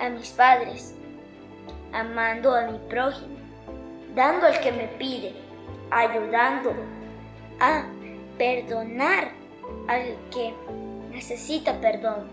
mis 0.10 0.30
padres, 0.32 0.96
amando 1.94 2.54
a 2.56 2.68
mi 2.68 2.78
prójimo, 2.90 3.36
dando 4.14 4.48
al 4.48 4.60
que 4.60 4.72
me 4.72 4.88
pide, 4.88 5.34
ayudando 5.92 6.74
a 7.60 7.86
perdonar 8.38 9.32
al 9.88 10.16
que 10.32 10.54
necesita 11.12 11.80
perdón. 11.80 12.28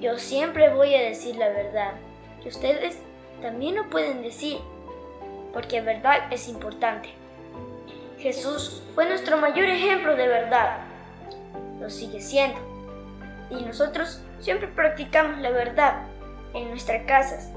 Yo 0.00 0.18
siempre 0.18 0.72
voy 0.74 0.94
a 0.94 1.02
decir 1.02 1.36
la 1.36 1.48
verdad, 1.48 1.92
que 2.42 2.48
ustedes 2.48 2.98
también 3.40 3.76
lo 3.76 3.88
pueden 3.88 4.22
decir, 4.22 4.58
porque 5.52 5.80
verdad 5.80 6.32
es 6.32 6.48
importante. 6.48 7.21
Jesús 8.22 8.82
fue 8.94 9.08
nuestro 9.08 9.36
mayor 9.36 9.64
ejemplo 9.64 10.14
de 10.14 10.28
verdad. 10.28 10.78
Lo 11.80 11.90
sigue 11.90 12.20
siendo. 12.20 12.58
Y 13.50 13.64
nosotros 13.64 14.20
siempre 14.38 14.68
practicamos 14.68 15.40
la 15.40 15.50
verdad 15.50 16.06
en 16.54 16.68
nuestras 16.70 17.04
casas. 17.04 17.50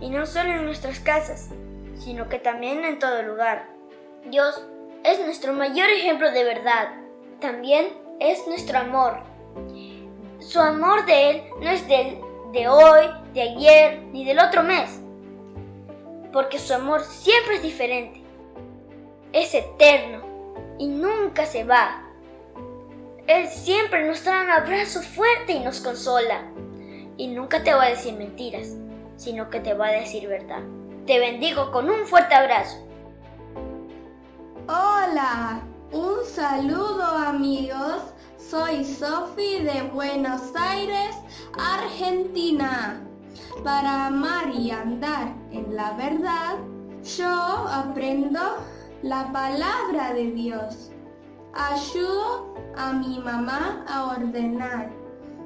Y 0.00 0.10
no 0.10 0.26
solo 0.26 0.50
en 0.50 0.64
nuestras 0.64 1.00
casas, 1.00 1.50
sino 1.94 2.28
que 2.28 2.38
también 2.38 2.84
en 2.84 2.98
todo 2.98 3.22
lugar. 3.22 3.66
Dios 4.26 4.62
es 5.04 5.20
nuestro 5.20 5.52
mayor 5.52 5.88
ejemplo 5.88 6.30
de 6.32 6.44
verdad. 6.44 6.88
También 7.40 7.86
es 8.20 8.46
nuestro 8.46 8.78
amor. 8.78 9.18
Su 10.40 10.60
amor 10.60 11.06
de 11.06 11.30
Él 11.30 11.42
no 11.60 11.70
es 11.70 11.86
del, 11.86 12.18
de 12.52 12.68
hoy, 12.68 13.06
de 13.34 13.42
ayer, 13.42 14.02
ni 14.12 14.24
del 14.24 14.40
otro 14.40 14.62
mes 14.62 15.00
porque 16.32 16.58
su 16.58 16.74
amor 16.74 17.02
siempre 17.02 17.56
es 17.56 17.62
diferente. 17.62 18.22
Es 19.32 19.54
eterno 19.54 20.22
y 20.78 20.88
nunca 20.88 21.44
se 21.44 21.64
va. 21.64 22.02
Él 23.26 23.46
siempre 23.48 24.06
nos 24.06 24.24
da 24.24 24.42
un 24.42 24.50
abrazo 24.50 25.02
fuerte 25.02 25.52
y 25.52 25.60
nos 25.60 25.80
consola. 25.80 26.50
Y 27.18 27.28
nunca 27.28 27.62
te 27.62 27.74
va 27.74 27.84
a 27.84 27.90
decir 27.90 28.14
mentiras, 28.14 28.68
sino 29.16 29.50
que 29.50 29.60
te 29.60 29.74
va 29.74 29.88
a 29.88 29.92
decir 29.92 30.26
verdad. 30.28 30.62
Te 31.06 31.18
bendigo 31.18 31.70
con 31.70 31.90
un 31.90 32.06
fuerte 32.06 32.34
abrazo. 32.34 32.78
Hola, 34.66 35.60
un 35.92 36.24
saludo 36.24 37.04
amigos. 37.04 38.02
Soy 38.38 38.82
Sofi 38.82 39.62
de 39.62 39.82
Buenos 39.92 40.40
Aires, 40.56 41.16
Argentina. 41.58 43.02
Para 43.62 44.06
amar 44.06 44.54
y 44.54 44.70
andar 44.70 45.34
en 45.50 45.76
la 45.76 45.92
verdad, 45.92 46.56
yo 47.02 47.28
aprendo 47.28 48.40
la 49.02 49.30
palabra 49.32 50.12
de 50.12 50.32
Dios. 50.32 50.90
Ayudo 51.54 52.54
a 52.76 52.92
mi 52.92 53.18
mamá 53.18 53.84
a 53.88 54.16
ordenar. 54.16 54.90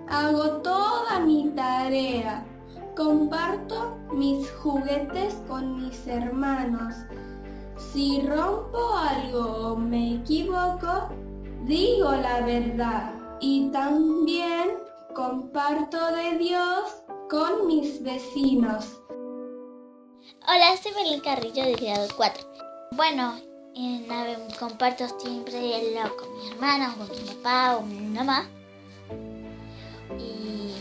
Hago 0.08 0.62
toda 0.62 1.20
mi 1.20 1.50
tarea. 1.54 2.44
Comparto 2.96 3.96
mis 4.12 4.50
juguetes 4.62 5.34
con 5.48 5.76
mis 5.76 6.06
hermanos. 6.06 6.94
Si 7.76 8.20
rompo 8.22 8.96
algo 8.96 9.72
o 9.72 9.76
me 9.76 10.16
equivoco, 10.16 11.08
digo 11.64 12.12
la 12.12 12.40
verdad. 12.40 13.12
Y 13.40 13.70
también 13.70 14.78
comparto 15.14 15.98
de 16.12 16.38
Dios 16.38 17.02
con 17.28 17.66
mis 17.66 18.02
vecinos. 18.02 19.00
Hola, 20.46 20.76
soy 20.82 20.92
Belén 20.92 21.20
Carrillo 21.20 21.64
de 21.64 21.74
grado 21.74 22.08
4. 22.16 22.71
Bueno, 22.94 23.40
en 23.74 24.06
la 24.06 24.36
comparto 24.60 25.06
siempre 25.18 25.78
el 25.78 25.98
con 26.10 26.36
mi 26.36 26.50
hermana, 26.50 26.94
con 26.94 27.08
mi 27.08 27.26
papá 27.26 27.78
o 27.78 27.82
mi 27.82 28.00
mamá. 28.00 28.46
Y 30.18 30.74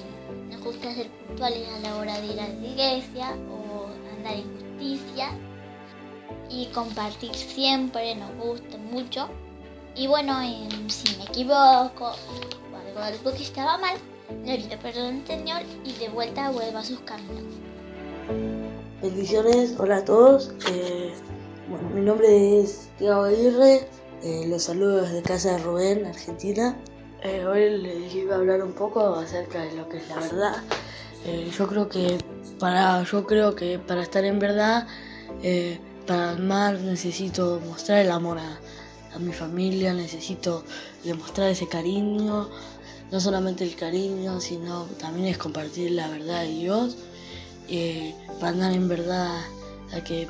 nos 0.51 0.61
gusta 0.61 0.93
ser 0.93 1.09
puntuales 1.09 1.69
a 1.69 1.79
la 1.79 1.95
hora 1.95 2.19
de 2.19 2.33
ir 2.33 2.39
a 2.41 2.49
la 2.49 2.67
iglesia 2.67 3.29
o 3.49 3.87
andar 4.17 4.33
en 4.33 4.43
justicia. 4.59 5.29
Y 6.49 6.65
compartir 6.73 7.33
siempre 7.33 8.13
nos 8.15 8.35
gusta 8.35 8.77
mucho. 8.77 9.29
Y 9.95 10.07
bueno, 10.07 10.37
si 10.89 11.15
me 11.15 11.23
equivoco 11.23 12.07
o 12.07 12.77
algo, 12.77 12.99
algo 12.99 13.31
que 13.31 13.43
estaba 13.43 13.77
mal, 13.77 13.95
le 14.43 14.57
pido 14.57 14.77
perdón 14.79 15.21
al 15.21 15.27
Señor 15.27 15.61
y 15.85 15.93
de 15.93 16.09
vuelta 16.09 16.51
vuelvo 16.51 16.79
a 16.79 16.83
sus 16.83 16.99
caminos. 16.99 17.53
Bendiciones, 19.01 19.75
hola 19.79 19.97
a 19.97 20.05
todos. 20.05 20.51
Eh, 20.69 21.13
bueno, 21.71 21.89
mi 21.89 22.01
nombre 22.01 22.59
es 22.59 22.89
Tiago 22.97 23.23
Aguirre, 23.23 23.87
eh, 24.23 24.45
los 24.47 24.63
saludo 24.63 25.01
desde 25.01 25.21
casa 25.21 25.53
de 25.53 25.63
Rubén, 25.63 26.05
Argentina. 26.05 26.77
Eh, 27.23 27.45
hoy 27.45 27.77
les 27.81 28.13
iba 28.13 28.35
a 28.35 28.37
hablar 28.39 28.61
un 28.61 28.73
poco 28.73 29.15
acerca 29.15 29.61
de 29.61 29.73
lo 29.73 29.87
que 29.87 29.97
es 29.97 30.09
la 30.09 30.15
verdad. 30.15 30.55
yo 31.57 31.67
creo 31.67 31.87
que 31.87 32.17
para, 32.59 33.03
yo 33.03 33.25
creo 33.25 33.55
que 33.55 33.79
para 33.79 34.03
estar 34.03 34.25
en 34.25 34.39
verdad, 34.39 34.87
para 36.05 36.31
amar 36.31 36.79
necesito 36.79 37.61
mostrar 37.65 37.99
el 37.99 38.11
amor 38.11 38.37
a, 38.37 38.59
a 39.15 39.19
mi 39.19 39.33
familia, 39.33 39.93
necesito 39.93 40.63
demostrar 41.03 41.49
ese 41.49 41.67
cariño, 41.67 42.49
no 43.11 43.19
solamente 43.19 43.63
el 43.63 43.75
cariño, 43.75 44.39
sino 44.39 44.85
también 44.99 45.27
es 45.27 45.37
compartir 45.37 45.91
la 45.91 46.07
verdad 46.09 46.41
de 46.41 46.47
Dios. 46.47 46.97
Eh, 47.67 48.15
para 48.39 48.49
andar 48.49 48.73
en 48.73 48.87
verdad 48.87 49.39
hay 49.91 50.01
que 50.01 50.27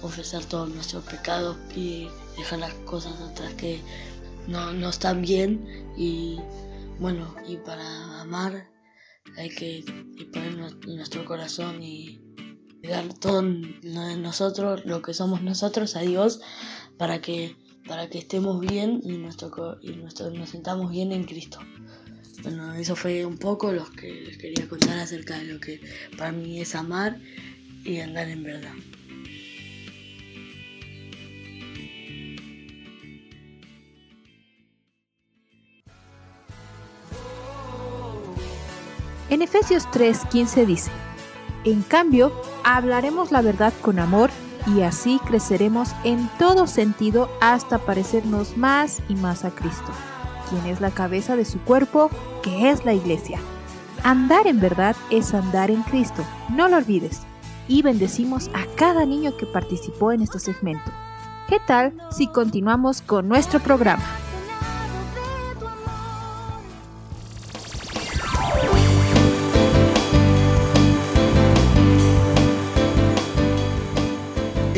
confesar 0.00 0.44
todos 0.44 0.68
nuestros 0.68 1.04
pecados 1.04 1.56
y 1.74 2.08
dejar 2.36 2.60
las 2.60 2.74
cosas 2.86 3.20
atrás 3.20 3.54
que 3.54 3.80
no, 4.46 4.72
no 4.72 4.90
están 4.90 5.22
bien 5.22 5.66
y 5.96 6.38
bueno, 6.98 7.34
y 7.46 7.56
para 7.56 8.20
amar 8.20 8.68
hay 9.36 9.50
que 9.50 9.84
poner 10.32 10.54
nuestro 10.86 11.24
corazón 11.24 11.82
y 11.82 12.20
dar 12.82 13.12
todo 13.14 13.42
nosotros, 13.42 14.84
lo 14.84 15.02
que 15.02 15.14
somos 15.14 15.42
nosotros 15.42 15.96
a 15.96 16.00
Dios 16.00 16.40
para 16.96 17.20
que 17.20 17.56
para 17.86 18.08
que 18.08 18.18
estemos 18.18 18.60
bien 18.60 19.00
y, 19.02 19.16
nuestro, 19.18 19.78
y 19.82 19.92
nuestro, 19.92 20.30
nos 20.30 20.50
sentamos 20.50 20.92
bien 20.92 21.10
en 21.10 21.24
Cristo. 21.24 21.58
Bueno, 22.42 22.72
eso 22.74 22.94
fue 22.94 23.26
un 23.26 23.36
poco 23.36 23.72
lo 23.72 23.84
que 23.90 24.12
les 24.12 24.38
quería 24.38 24.68
contar 24.68 24.98
acerca 24.98 25.38
de 25.38 25.46
lo 25.46 25.60
que 25.60 25.80
para 26.16 26.30
mí 26.30 26.60
es 26.60 26.74
amar 26.74 27.18
y 27.84 27.98
andar 27.98 28.28
en 28.28 28.44
verdad. 28.44 28.74
En 39.30 39.42
Efesios 39.42 39.86
3:15 39.92 40.66
dice, 40.66 40.90
En 41.64 41.82
cambio, 41.82 42.32
hablaremos 42.64 43.30
la 43.30 43.42
verdad 43.42 43.72
con 43.80 44.00
amor 44.00 44.30
y 44.66 44.82
así 44.82 45.20
creceremos 45.24 45.90
en 46.02 46.28
todo 46.36 46.66
sentido 46.66 47.30
hasta 47.40 47.78
parecernos 47.78 48.56
más 48.56 49.00
y 49.08 49.14
más 49.14 49.44
a 49.44 49.50
Cristo, 49.50 49.92
quien 50.48 50.66
es 50.66 50.80
la 50.80 50.90
cabeza 50.90 51.36
de 51.36 51.44
su 51.44 51.60
cuerpo, 51.60 52.10
que 52.42 52.70
es 52.70 52.84
la 52.84 52.92
iglesia. 52.92 53.38
Andar 54.02 54.48
en 54.48 54.58
verdad 54.58 54.96
es 55.10 55.32
andar 55.32 55.70
en 55.70 55.82
Cristo, 55.82 56.24
no 56.48 56.68
lo 56.68 56.76
olvides. 56.76 57.20
Y 57.68 57.82
bendecimos 57.82 58.48
a 58.48 58.64
cada 58.74 59.06
niño 59.06 59.36
que 59.36 59.46
participó 59.46 60.10
en 60.10 60.22
este 60.22 60.40
segmento. 60.40 60.90
¿Qué 61.48 61.58
tal 61.64 61.92
si 62.10 62.26
continuamos 62.26 63.00
con 63.00 63.28
nuestro 63.28 63.60
programa? 63.60 64.02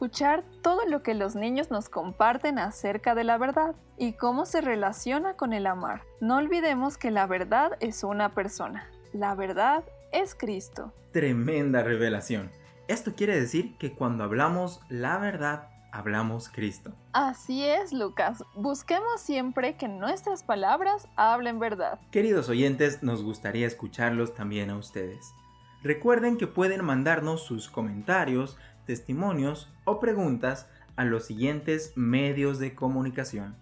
Escuchar 0.00 0.44
todo 0.62 0.86
lo 0.86 1.02
que 1.02 1.12
los 1.12 1.34
niños 1.34 1.70
nos 1.70 1.90
comparten 1.90 2.58
acerca 2.58 3.14
de 3.14 3.22
la 3.22 3.36
verdad 3.36 3.74
y 3.98 4.14
cómo 4.14 4.46
se 4.46 4.62
relaciona 4.62 5.34
con 5.34 5.52
el 5.52 5.66
amar. 5.66 6.04
No 6.22 6.38
olvidemos 6.38 6.96
que 6.96 7.10
la 7.10 7.26
verdad 7.26 7.72
es 7.80 8.02
una 8.02 8.30
persona. 8.30 8.88
La 9.12 9.34
verdad 9.34 9.84
es 10.10 10.34
Cristo. 10.34 10.94
Tremenda 11.12 11.82
revelación. 11.82 12.50
Esto 12.88 13.14
quiere 13.14 13.38
decir 13.38 13.76
que 13.76 13.92
cuando 13.92 14.24
hablamos 14.24 14.80
la 14.88 15.18
verdad, 15.18 15.68
hablamos 15.92 16.48
Cristo. 16.48 16.94
Así 17.12 17.66
es, 17.66 17.92
Lucas. 17.92 18.42
Busquemos 18.54 19.20
siempre 19.20 19.76
que 19.76 19.86
nuestras 19.86 20.42
palabras 20.42 21.08
hablen 21.14 21.58
verdad. 21.58 22.00
Queridos 22.10 22.48
oyentes, 22.48 23.02
nos 23.02 23.22
gustaría 23.22 23.66
escucharlos 23.66 24.32
también 24.32 24.70
a 24.70 24.78
ustedes. 24.78 25.34
Recuerden 25.82 26.36
que 26.36 26.46
pueden 26.46 26.84
mandarnos 26.84 27.42
sus 27.42 27.70
comentarios, 27.70 28.58
testimonios 28.90 29.68
o 29.84 30.00
preguntas 30.00 30.66
a 30.96 31.04
los 31.04 31.24
siguientes 31.24 31.92
medios 31.94 32.58
de 32.58 32.74
comunicación. 32.74 33.54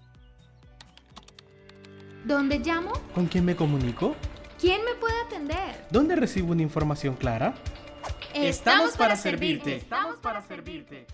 ¿Dónde 2.24 2.60
llamo? 2.60 2.92
¿Con 3.14 3.26
quién 3.26 3.44
me 3.44 3.54
comunico? 3.54 4.16
¿Quién 4.58 4.82
me 4.86 4.94
puede 4.94 5.20
atender? 5.26 5.86
¿Dónde 5.90 6.16
recibo 6.16 6.52
una 6.52 6.62
información 6.62 7.14
clara? 7.14 7.54
Estamos, 8.32 8.96
para, 8.96 9.16
servirte. 9.16 9.76
Estamos 9.76 10.16
para 10.16 10.40
servirte. 10.40 11.06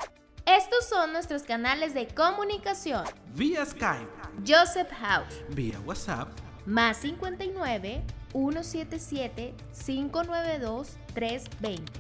Estos 0.46 0.88
son 0.88 1.12
nuestros 1.12 1.42
canales 1.42 1.92
de 1.92 2.07
comunicación. 2.07 3.03
Vía 3.35 3.66
Skype. 3.66 4.07
Joseph 4.46 4.92
House. 4.92 5.42
Vía 5.48 5.81
WhatsApp. 5.81 6.29
Más 6.66 6.98
59 6.98 8.05
177 8.31 9.55
592 9.85 10.98
320. 11.14 11.92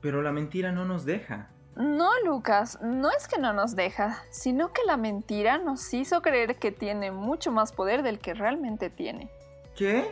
pero 0.00 0.22
la 0.22 0.32
mentira 0.32 0.72
no 0.72 0.84
nos 0.84 1.04
deja. 1.04 1.50
No, 1.76 2.10
Lucas, 2.24 2.78
no 2.82 3.10
es 3.10 3.28
que 3.28 3.38
no 3.38 3.52
nos 3.52 3.76
deja, 3.76 4.22
sino 4.30 4.72
que 4.72 4.82
la 4.86 4.96
mentira 4.96 5.58
nos 5.58 5.92
hizo 5.92 6.22
creer 6.22 6.56
que 6.56 6.72
tiene 6.72 7.10
mucho 7.10 7.52
más 7.52 7.72
poder 7.72 8.02
del 8.02 8.18
que 8.18 8.32
realmente 8.32 8.88
tiene. 8.88 9.30
¿Qué? 9.76 10.10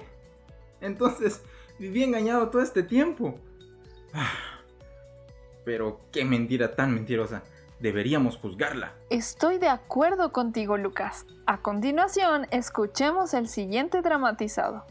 Entonces, 0.82 1.42
viví 1.78 2.02
engañado 2.02 2.48
todo 2.50 2.62
este 2.62 2.82
tiempo. 2.82 3.38
Pero 5.64 6.00
qué 6.12 6.24
mentira 6.24 6.74
tan 6.74 6.94
mentirosa. 6.94 7.42
Deberíamos 7.80 8.36
juzgarla. 8.36 8.94
Estoy 9.10 9.58
de 9.58 9.68
acuerdo 9.68 10.32
contigo, 10.32 10.76
Lucas. 10.76 11.26
A 11.46 11.58
continuación, 11.60 12.46
escuchemos 12.50 13.34
el 13.34 13.48
siguiente 13.48 14.00
dramatizado. 14.00 14.84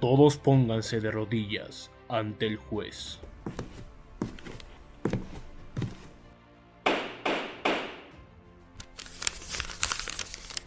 Todos 0.00 0.38
pónganse 0.38 0.98
de 0.98 1.10
rodillas 1.10 1.90
ante 2.08 2.46
el 2.46 2.56
juez. 2.56 3.20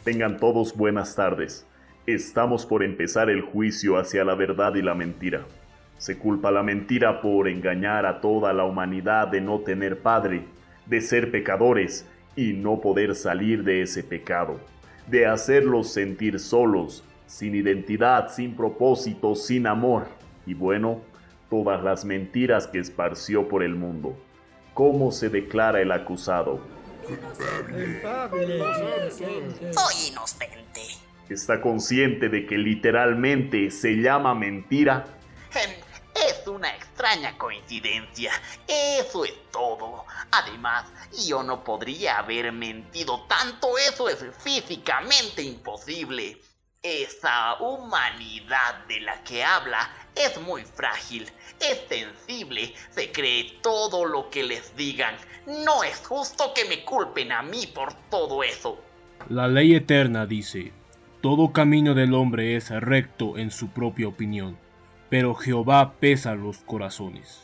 Tengan 0.03 0.37
todos 0.37 0.77
buenas 0.77 1.15
tardes. 1.15 1.65
Estamos 2.05 2.67
por 2.67 2.83
empezar 2.83 3.31
el 3.31 3.41
juicio 3.41 3.97
hacia 3.97 4.23
la 4.23 4.35
verdad 4.35 4.75
y 4.75 4.83
la 4.83 4.93
mentira. 4.93 5.47
Se 5.97 6.19
culpa 6.19 6.51
la 6.51 6.61
mentira 6.61 7.19
por 7.19 7.47
engañar 7.47 8.05
a 8.05 8.21
toda 8.21 8.53
la 8.53 8.65
humanidad 8.65 9.29
de 9.29 9.41
no 9.41 9.61
tener 9.61 9.97
padre, 10.03 10.43
de 10.85 11.01
ser 11.01 11.31
pecadores 11.31 12.07
y 12.35 12.53
no 12.53 12.81
poder 12.81 13.15
salir 13.15 13.63
de 13.63 13.81
ese 13.81 14.03
pecado, 14.03 14.59
de 15.07 15.25
hacerlos 15.25 15.91
sentir 15.91 16.39
solos, 16.39 17.03
sin 17.27 17.55
identidad, 17.55 18.31
sin 18.31 18.55
propósito, 18.55 19.35
sin 19.35 19.67
amor, 19.67 20.07
y 20.45 20.53
bueno, 20.53 21.01
todas 21.49 21.83
las 21.83 22.05
mentiras 22.05 22.67
que 22.67 22.79
esparció 22.79 23.47
por 23.47 23.63
el 23.63 23.75
mundo. 23.75 24.17
¿Cómo 24.73 25.11
se 25.11 25.29
declara 25.29 25.81
el 25.81 25.91
acusado? 25.91 26.59
Soy 29.71 30.07
inocente. 30.09 30.81
¿Está 31.29 31.61
consciente 31.61 32.29
de 32.29 32.45
que 32.45 32.57
literalmente 32.57 33.71
se 33.71 33.93
llama 33.93 34.33
mentira? 34.35 35.05
Es 36.15 36.47
una 36.47 36.69
extraña 36.75 37.37
coincidencia. 37.37 38.31
Eso 38.67 39.25
es 39.25 39.33
todo. 39.51 40.05
Además, 40.31 40.85
yo 41.27 41.43
no 41.43 41.63
podría 41.63 42.19
haber 42.19 42.51
mentido 42.51 43.25
tanto. 43.27 43.77
Eso 43.77 44.09
es 44.09 44.25
físicamente 44.39 45.41
imposible. 45.41 46.39
Esa 46.83 47.61
humanidad 47.61 48.83
de 48.89 48.99
la 48.99 49.23
que 49.23 49.41
habla 49.41 49.89
es 50.15 50.37
muy 50.41 50.63
frágil, 50.63 51.29
es 51.61 51.81
sensible, 51.87 52.73
se 52.89 53.09
cree 53.09 53.53
todo 53.61 54.03
lo 54.03 54.29
que 54.29 54.43
les 54.43 54.75
digan. 54.75 55.15
No 55.47 55.85
es 55.85 56.05
justo 56.05 56.51
que 56.53 56.65
me 56.65 56.83
culpen 56.83 57.31
a 57.31 57.41
mí 57.41 57.67
por 57.73 57.93
todo 58.09 58.43
eso. 58.43 58.77
La 59.29 59.47
ley 59.47 59.75
eterna 59.75 60.25
dice, 60.25 60.73
todo 61.21 61.53
camino 61.53 61.93
del 61.93 62.13
hombre 62.13 62.57
es 62.57 62.69
recto 62.69 63.37
en 63.37 63.49
su 63.49 63.69
propia 63.69 64.09
opinión, 64.09 64.57
pero 65.09 65.35
Jehová 65.35 65.93
pesa 66.01 66.35
los 66.35 66.57
corazones. 66.57 67.43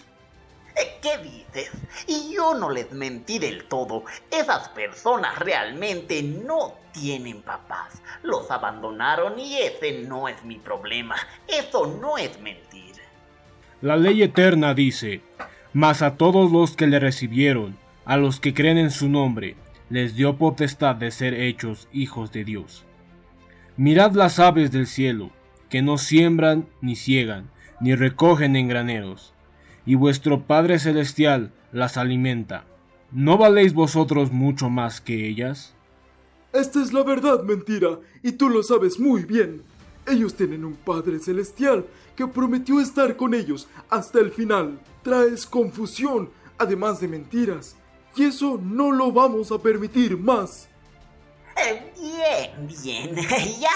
¿Qué 1.02 1.18
dices? 1.18 1.72
Y 2.08 2.34
yo 2.36 2.54
no 2.54 2.70
les 2.70 2.92
mentí 2.92 3.40
del 3.40 3.66
todo. 3.66 4.04
Esas 4.32 4.70
personas 4.70 5.38
realmente 5.40 6.22
no 6.24 6.76
tienen 6.94 7.42
papás. 7.42 8.02
Los 8.24 8.52
abandonaron 8.52 9.40
y 9.40 9.58
ese 9.58 10.04
no 10.04 10.28
es 10.28 10.44
mi 10.44 10.58
problema. 10.58 11.16
Eso 11.48 11.88
no 12.02 12.18
es 12.18 12.40
mentir. 12.42 12.96
La 13.82 13.96
ley 13.96 14.24
eterna 14.24 14.74
dice, 14.74 15.22
mas 15.74 16.02
a 16.02 16.18
todos 16.18 16.52
los 16.52 16.76
que 16.76 16.88
le 16.88 17.00
recibieron, 17.00 17.78
a 18.06 18.18
los 18.18 18.40
que 18.40 18.54
creen 18.54 18.78
en 18.78 18.92
su 18.92 19.08
nombre, 19.08 19.56
les 19.90 20.16
dio 20.16 20.38
potestad 20.38 20.96
de 20.96 21.12
ser 21.12 21.34
hechos 21.34 21.88
hijos 21.94 22.32
de 22.32 22.44
Dios. 22.44 22.86
Mirad 23.78 24.12
las 24.12 24.40
aves 24.40 24.72
del 24.72 24.88
cielo, 24.88 25.32
que 25.70 25.82
no 25.82 25.98
siembran 25.98 26.68
ni 26.82 26.96
ciegan, 26.96 27.50
ni 27.80 27.96
recogen 27.96 28.58
en 28.58 28.68
graneros 28.68 29.34
y 29.86 29.96
vuestro 29.96 30.44
Padre 30.44 30.80
Celestial 30.80 31.52
las 31.72 31.98
alimenta. 31.98 32.66
¿No 33.12 33.38
valéis 33.38 33.74
vosotros 33.74 34.32
mucho 34.32 34.70
más 34.70 35.02
que 35.02 35.28
ellas? 35.28 35.74
Esta 36.54 36.82
es 36.82 36.94
la 36.94 37.04
verdad, 37.04 37.44
mentira, 37.44 38.00
y 38.24 38.34
tú 38.34 38.50
lo 38.50 38.64
sabes 38.64 39.00
muy 39.00 39.24
bien. 39.24 39.64
Ellos 40.08 40.36
tienen 40.36 40.66
un 40.66 40.76
Padre 40.76 41.20
Celestial 41.20 41.86
que 42.16 42.28
prometió 42.28 42.80
estar 42.80 43.16
con 43.16 43.34
ellos 43.34 43.68
hasta 43.90 44.20
el 44.20 44.32
final. 44.32 44.80
Traes 45.04 45.46
confusión, 45.46 46.30
además 46.58 47.00
de 47.00 47.08
mentiras, 47.08 47.76
y 48.16 48.24
eso 48.24 48.60
no 48.64 48.92
lo 48.92 49.12
vamos 49.12 49.52
a 49.52 49.60
permitir 49.60 50.18
más. 50.18 50.69
Bien, 52.00 52.68
bien, 52.68 53.16
ya, 53.60 53.70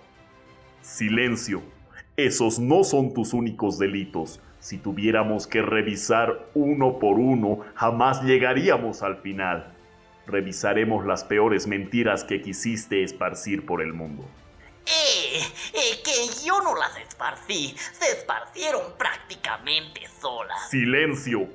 Silencio. 0.83 1.76
Esos 2.17 2.59
no 2.59 2.83
son 2.83 3.13
tus 3.13 3.35
únicos 3.35 3.79
delitos. 3.79 4.41
Si 4.59 4.79
tuviéramos 4.79 5.47
que 5.47 5.61
revisar 5.61 6.49
uno 6.55 6.99
por 6.99 7.19
uno, 7.19 7.61
jamás 7.75 8.23
llegaríamos 8.23 9.03
al 9.03 9.19
final. 9.19 9.75
Revisaremos 10.27 11.05
las 11.05 11.25
peores 11.25 11.67
mentiras 11.67 12.25
que 12.25 12.41
quisiste 12.41 13.03
esparcir 13.03 13.67
por 13.67 13.83
el 13.83 13.93
mundo. 13.93 14.25
¡Eh! 14.87 15.41
eh 15.75 16.03
que 16.03 16.47
yo 16.47 16.59
no 16.63 16.75
las 16.75 16.97
esparcí. 16.97 17.77
Se 17.93 18.13
esparcieron 18.13 18.83
prácticamente 18.97 20.01
solas. 20.19 20.71
¡Silencio! 20.71 21.47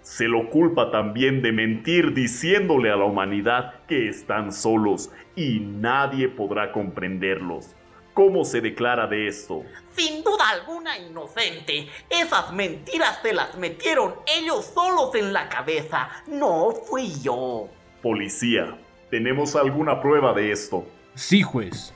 Se 0.00 0.28
lo 0.28 0.48
culpa 0.48 0.90
también 0.90 1.42
de 1.42 1.52
mentir 1.52 2.14
diciéndole 2.14 2.90
a 2.90 2.96
la 2.96 3.04
humanidad 3.04 3.74
que 3.86 4.08
están 4.08 4.50
solos 4.50 5.10
y 5.36 5.60
nadie 5.60 6.28
podrá 6.28 6.72
comprenderlos. 6.72 7.76
¿Cómo 8.20 8.44
se 8.44 8.60
declara 8.60 9.06
de 9.06 9.28
esto? 9.28 9.64
Sin 9.96 10.22
duda 10.22 10.50
alguna 10.50 10.98
inocente. 10.98 11.88
Esas 12.10 12.52
mentiras 12.52 13.18
se 13.22 13.32
las 13.32 13.56
metieron 13.56 14.12
ellos 14.26 14.72
solos 14.74 15.14
en 15.14 15.32
la 15.32 15.48
cabeza. 15.48 16.10
No 16.26 16.70
fui 16.70 17.14
yo. 17.22 17.70
Policía, 18.02 18.76
¿tenemos 19.08 19.56
alguna 19.56 20.02
prueba 20.02 20.34
de 20.34 20.52
esto? 20.52 20.84
Sí, 21.14 21.40
juez. 21.40 21.94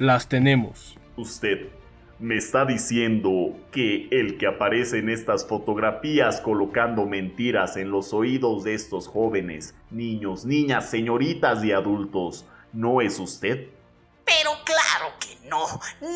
Las 0.00 0.28
tenemos. 0.28 0.98
Usted 1.16 1.68
me 2.18 2.36
está 2.36 2.64
diciendo 2.64 3.56
que 3.70 4.08
el 4.10 4.38
que 4.38 4.48
aparece 4.48 4.98
en 4.98 5.08
estas 5.08 5.46
fotografías 5.46 6.40
colocando 6.40 7.06
mentiras 7.06 7.76
en 7.76 7.92
los 7.92 8.12
oídos 8.12 8.64
de 8.64 8.74
estos 8.74 9.06
jóvenes, 9.06 9.76
niños, 9.92 10.44
niñas, 10.44 10.90
señoritas 10.90 11.62
y 11.64 11.70
adultos, 11.70 12.44
¿no 12.72 13.00
es 13.00 13.20
usted? 13.20 13.68
Pero 14.30 14.52
claro 14.64 15.12
que 15.18 15.36
no, 15.48 15.66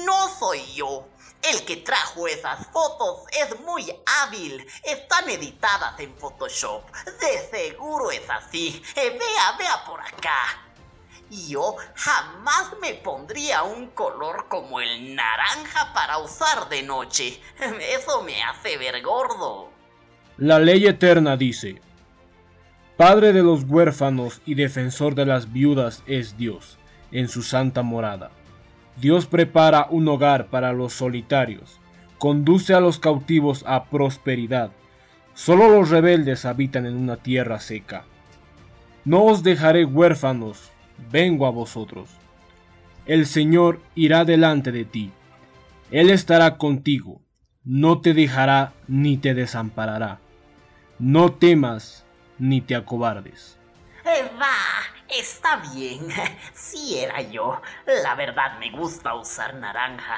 no 0.07 0.29
soy 0.39 0.61
yo. 0.75 1.09
El 1.43 1.65
que 1.65 1.79
trajo 1.79 2.29
esas 2.29 2.67
fotos 2.69 3.25
es 3.33 3.59
muy 3.61 3.93
hábil. 4.07 4.65
Están 4.85 5.29
editadas 5.29 5.99
en 5.99 6.15
Photoshop. 6.15 6.85
De 7.05 7.51
seguro 7.51 8.13
es 8.13 8.23
así. 8.31 8.81
Eh, 8.95 9.11
vea, 9.11 9.57
vea 9.59 9.85
por 9.85 10.01
acá. 10.01 10.63
Yo 11.29 11.75
jamás 11.97 12.75
me 12.81 12.95
pondría 12.95 13.65
un 13.65 13.89
color 13.89 14.47
como 14.49 14.81
el 14.81 15.17
naranja 15.17 15.93
para 15.93 16.19
usar 16.19 16.69
de 16.69 16.83
noche. 16.85 17.41
Eso 17.81 18.23
me 18.23 18.43
hace 18.45 18.79
ver 18.79 19.03
gordo. 19.03 19.71
La 20.37 20.61
ley 20.61 20.87
eterna 20.87 21.37
dice, 21.37 21.83
Padre 22.97 23.33
de 23.33 23.43
los 23.43 23.65
huérfanos 23.65 24.41
y 24.47 24.55
defensor 24.55 25.17
de 25.17 25.27
las 25.27 25.53
viudas 25.53 26.05
es 26.07 26.37
Dios, 26.37 26.79
en 27.13 27.29
su 27.29 27.43
santa 27.43 27.83
morada. 27.83 28.31
Dios 28.97 29.27
prepara 29.27 29.87
un 29.91 30.07
hogar 30.09 30.47
para 30.47 30.73
los 30.73 30.93
solitarios, 30.93 31.81
conduce 32.19 32.75
a 32.75 32.81
los 32.81 32.99
cautivos 32.99 33.65
a 33.67 33.85
prosperidad. 33.85 34.71
Solo 35.35 35.69
los 35.69 35.91
rebeldes 35.91 36.45
habitan 36.45 36.87
en 36.87 36.97
una 36.97 37.17
tierra 37.17 37.59
seca. 37.59 38.05
No 39.05 39.25
os 39.25 39.43
dejaré 39.43 39.85
huérfanos, 39.85 40.71
vengo 41.11 41.47
a 41.47 41.51
vosotros. 41.51 42.09
El 43.07 43.27
Señor 43.27 43.81
irá 43.95 44.25
delante 44.25 44.73
de 44.73 44.85
ti. 44.85 45.13
Él 45.91 46.09
estará 46.09 46.57
contigo, 46.57 47.21
no 47.65 48.01
te 48.01 48.15
dejará 48.15 48.73
ni 48.89 49.17
te 49.17 49.35
desamparará. 49.35 50.21
No 50.99 51.33
temas 51.33 52.05
ni 52.39 52.61
te 52.61 52.75
acobardes. 52.75 53.59
Va, 54.07 54.94
está 55.09 55.63
bien. 55.75 56.09
Sí 56.53 56.99
era 56.99 57.21
yo. 57.21 57.61
La 58.03 58.15
verdad 58.15 58.59
me 58.59 58.71
gusta 58.71 59.15
usar 59.15 59.55
naranja. 59.55 60.17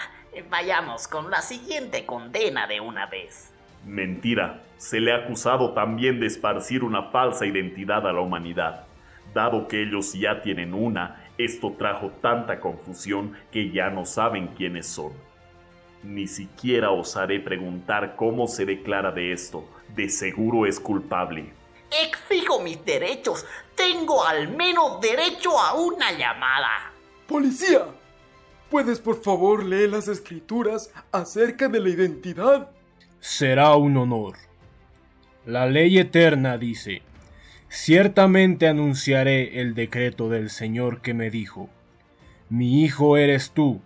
Vayamos 0.51 1.09
con 1.09 1.31
la 1.31 1.41
siguiente 1.41 2.05
condena 2.05 2.67
de 2.67 2.81
una 2.81 3.07
vez. 3.07 3.53
Mentira. 3.85 4.63
Se 4.77 5.01
le 5.01 5.13
ha 5.13 5.17
acusado 5.17 5.73
también 5.73 6.21
de 6.21 6.27
esparcir 6.27 6.85
una 6.85 7.05
falsa 7.05 7.47
identidad 7.47 8.07
a 8.07 8.13
la 8.13 8.21
humanidad. 8.21 8.85
Dado 9.33 9.69
que 9.69 9.83
ellos 9.83 10.13
ya 10.13 10.43
tienen 10.43 10.75
una, 10.75 11.25
esto 11.39 11.75
trajo 11.79 12.11
tanta 12.21 12.61
confusión 12.61 13.37
que 13.51 13.71
ya 13.71 13.89
no 13.89 14.05
saben 14.05 14.49
quiénes 14.49 14.87
son. 14.87 15.13
Ni 16.03 16.27
siquiera 16.27 16.91
osaré 16.91 17.41
preguntar 17.41 18.17
cómo 18.17 18.47
se 18.47 18.67
declara 18.67 19.11
de 19.13 19.33
esto. 19.33 19.69
De 19.95 20.09
seguro 20.09 20.67
es 20.67 20.79
culpable. 20.79 21.53
Exijo 21.91 22.61
mis 22.61 22.85
derechos. 22.85 23.45
Tengo 23.75 24.25
al 24.25 24.49
menos 24.49 25.01
derecho 25.01 25.59
a 25.59 25.75
una 25.75 26.13
llamada. 26.13 26.93
¡Policía! 27.27 27.87
¿Puedes 28.71 28.99
por 28.99 29.23
favor 29.23 29.65
leer 29.65 29.91
las 29.91 30.09
escrituras 30.09 30.93
acerca 31.13 31.69
de 31.69 31.81
la 31.81 31.89
identidad? 31.89 32.71
Será 33.21 33.77
un 33.77 33.97
honor. 33.97 34.37
La 35.45 35.67
ley 35.67 35.99
eterna 35.99 36.59
dice, 36.59 37.03
ciertamente 37.69 38.67
anunciaré 38.67 39.61
el 39.61 39.75
decreto 39.75 40.29
del 40.29 40.51
Señor 40.51 41.01
que 41.01 41.15
me 41.15 41.31
dijo, 41.31 41.71
mi 42.49 42.83
hijo 42.83 43.17
eres 43.17 43.53
tú, 43.53 43.81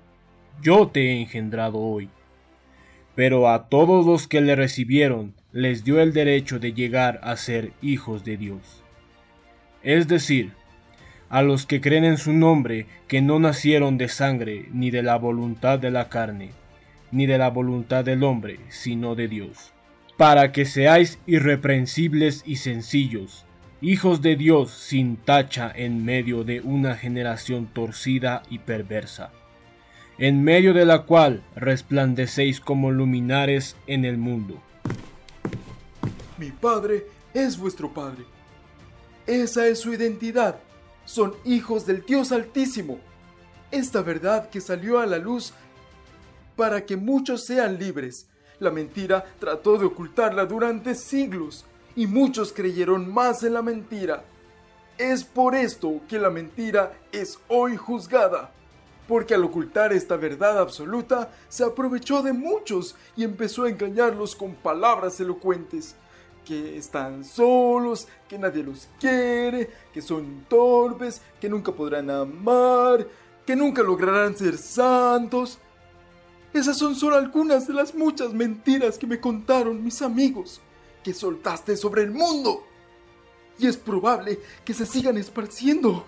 yo 0.62 0.88
te 0.88 1.10
he 1.10 1.20
engendrado 1.20 1.78
hoy. 1.78 2.08
Pero 3.14 3.50
a 3.50 3.68
todos 3.68 4.06
los 4.06 4.28
que 4.28 4.40
le 4.40 4.56
recibieron 4.56 5.34
les 5.52 5.82
dio 5.82 6.00
el 6.00 6.12
derecho 6.12 6.60
de 6.60 6.72
llegar 6.72 7.20
a 7.24 7.36
ser 7.36 7.72
hijos 7.82 8.24
de 8.24 8.36
Dios. 8.36 8.84
Es 9.82 10.06
decir, 10.06 10.52
a 11.28 11.42
los 11.42 11.66
que 11.66 11.80
creen 11.80 12.04
en 12.04 12.18
su 12.18 12.32
nombre, 12.32 12.86
que 13.08 13.20
no 13.20 13.38
nacieron 13.38 13.98
de 13.98 14.08
sangre, 14.08 14.66
ni 14.72 14.90
de 14.90 15.02
la 15.02 15.16
voluntad 15.16 15.78
de 15.78 15.90
la 15.90 16.08
carne, 16.08 16.50
ni 17.10 17.26
de 17.26 17.38
la 17.38 17.50
voluntad 17.50 18.04
del 18.04 18.22
hombre, 18.22 18.60
sino 18.68 19.14
de 19.16 19.26
Dios. 19.26 19.72
Para 20.16 20.52
que 20.52 20.64
seáis 20.64 21.18
irreprensibles 21.26 22.42
y 22.46 22.56
sencillos, 22.56 23.44
hijos 23.80 24.22
de 24.22 24.36
Dios 24.36 24.70
sin 24.70 25.16
tacha 25.16 25.72
en 25.74 26.04
medio 26.04 26.44
de 26.44 26.60
una 26.60 26.94
generación 26.94 27.66
torcida 27.66 28.42
y 28.50 28.58
perversa, 28.58 29.32
en 30.18 30.44
medio 30.44 30.74
de 30.74 30.84
la 30.84 31.00
cual 31.02 31.42
resplandecéis 31.56 32.60
como 32.60 32.90
luminares 32.92 33.76
en 33.86 34.04
el 34.04 34.18
mundo. 34.18 34.62
Mi 36.40 36.50
Padre 36.50 37.06
es 37.34 37.58
vuestro 37.58 37.92
Padre. 37.92 38.24
Esa 39.26 39.66
es 39.66 39.80
su 39.80 39.92
identidad. 39.92 40.58
Son 41.04 41.36
hijos 41.44 41.84
del 41.84 42.02
Dios 42.06 42.32
Altísimo. 42.32 42.98
Esta 43.70 44.00
verdad 44.00 44.48
que 44.48 44.62
salió 44.62 45.00
a 45.00 45.04
la 45.04 45.18
luz 45.18 45.52
para 46.56 46.86
que 46.86 46.96
muchos 46.96 47.44
sean 47.44 47.78
libres. 47.78 48.26
La 48.58 48.70
mentira 48.70 49.22
trató 49.38 49.76
de 49.76 49.84
ocultarla 49.84 50.46
durante 50.46 50.94
siglos 50.94 51.66
y 51.94 52.06
muchos 52.06 52.54
creyeron 52.54 53.12
más 53.12 53.42
en 53.42 53.52
la 53.52 53.60
mentira. 53.60 54.24
Es 54.96 55.24
por 55.24 55.54
esto 55.54 56.00
que 56.08 56.18
la 56.18 56.30
mentira 56.30 56.94
es 57.12 57.38
hoy 57.48 57.76
juzgada, 57.76 58.50
porque 59.06 59.34
al 59.34 59.44
ocultar 59.44 59.92
esta 59.92 60.16
verdad 60.16 60.58
absoluta 60.58 61.30
se 61.50 61.64
aprovechó 61.64 62.22
de 62.22 62.32
muchos 62.32 62.96
y 63.14 63.24
empezó 63.24 63.64
a 63.64 63.68
engañarlos 63.68 64.34
con 64.34 64.54
palabras 64.54 65.20
elocuentes, 65.20 65.96
que 66.44 66.76
están 66.76 67.24
solos, 67.24 68.08
que 68.28 68.38
nadie 68.38 68.62
los 68.62 68.88
quiere, 68.98 69.70
que 69.92 70.02
son 70.02 70.46
torpes, 70.48 71.20
que 71.40 71.48
nunca 71.48 71.72
podrán 71.72 72.10
amar, 72.10 73.06
que 73.46 73.56
nunca 73.56 73.82
lograrán 73.82 74.36
ser 74.36 74.56
santos. 74.56 75.58
Esas 76.52 76.76
son 76.76 76.96
solo 76.96 77.16
algunas 77.16 77.68
de 77.68 77.74
las 77.74 77.94
muchas 77.94 78.32
mentiras 78.32 78.98
que 78.98 79.06
me 79.06 79.20
contaron 79.20 79.84
mis 79.84 80.02
amigos 80.02 80.60
que 81.02 81.14
soltaste 81.14 81.76
sobre 81.76 82.02
el 82.02 82.10
mundo. 82.10 82.64
Y 83.58 83.66
es 83.66 83.76
probable 83.76 84.40
que 84.64 84.74
se 84.74 84.86
sigan 84.86 85.18
esparciendo. 85.18 86.04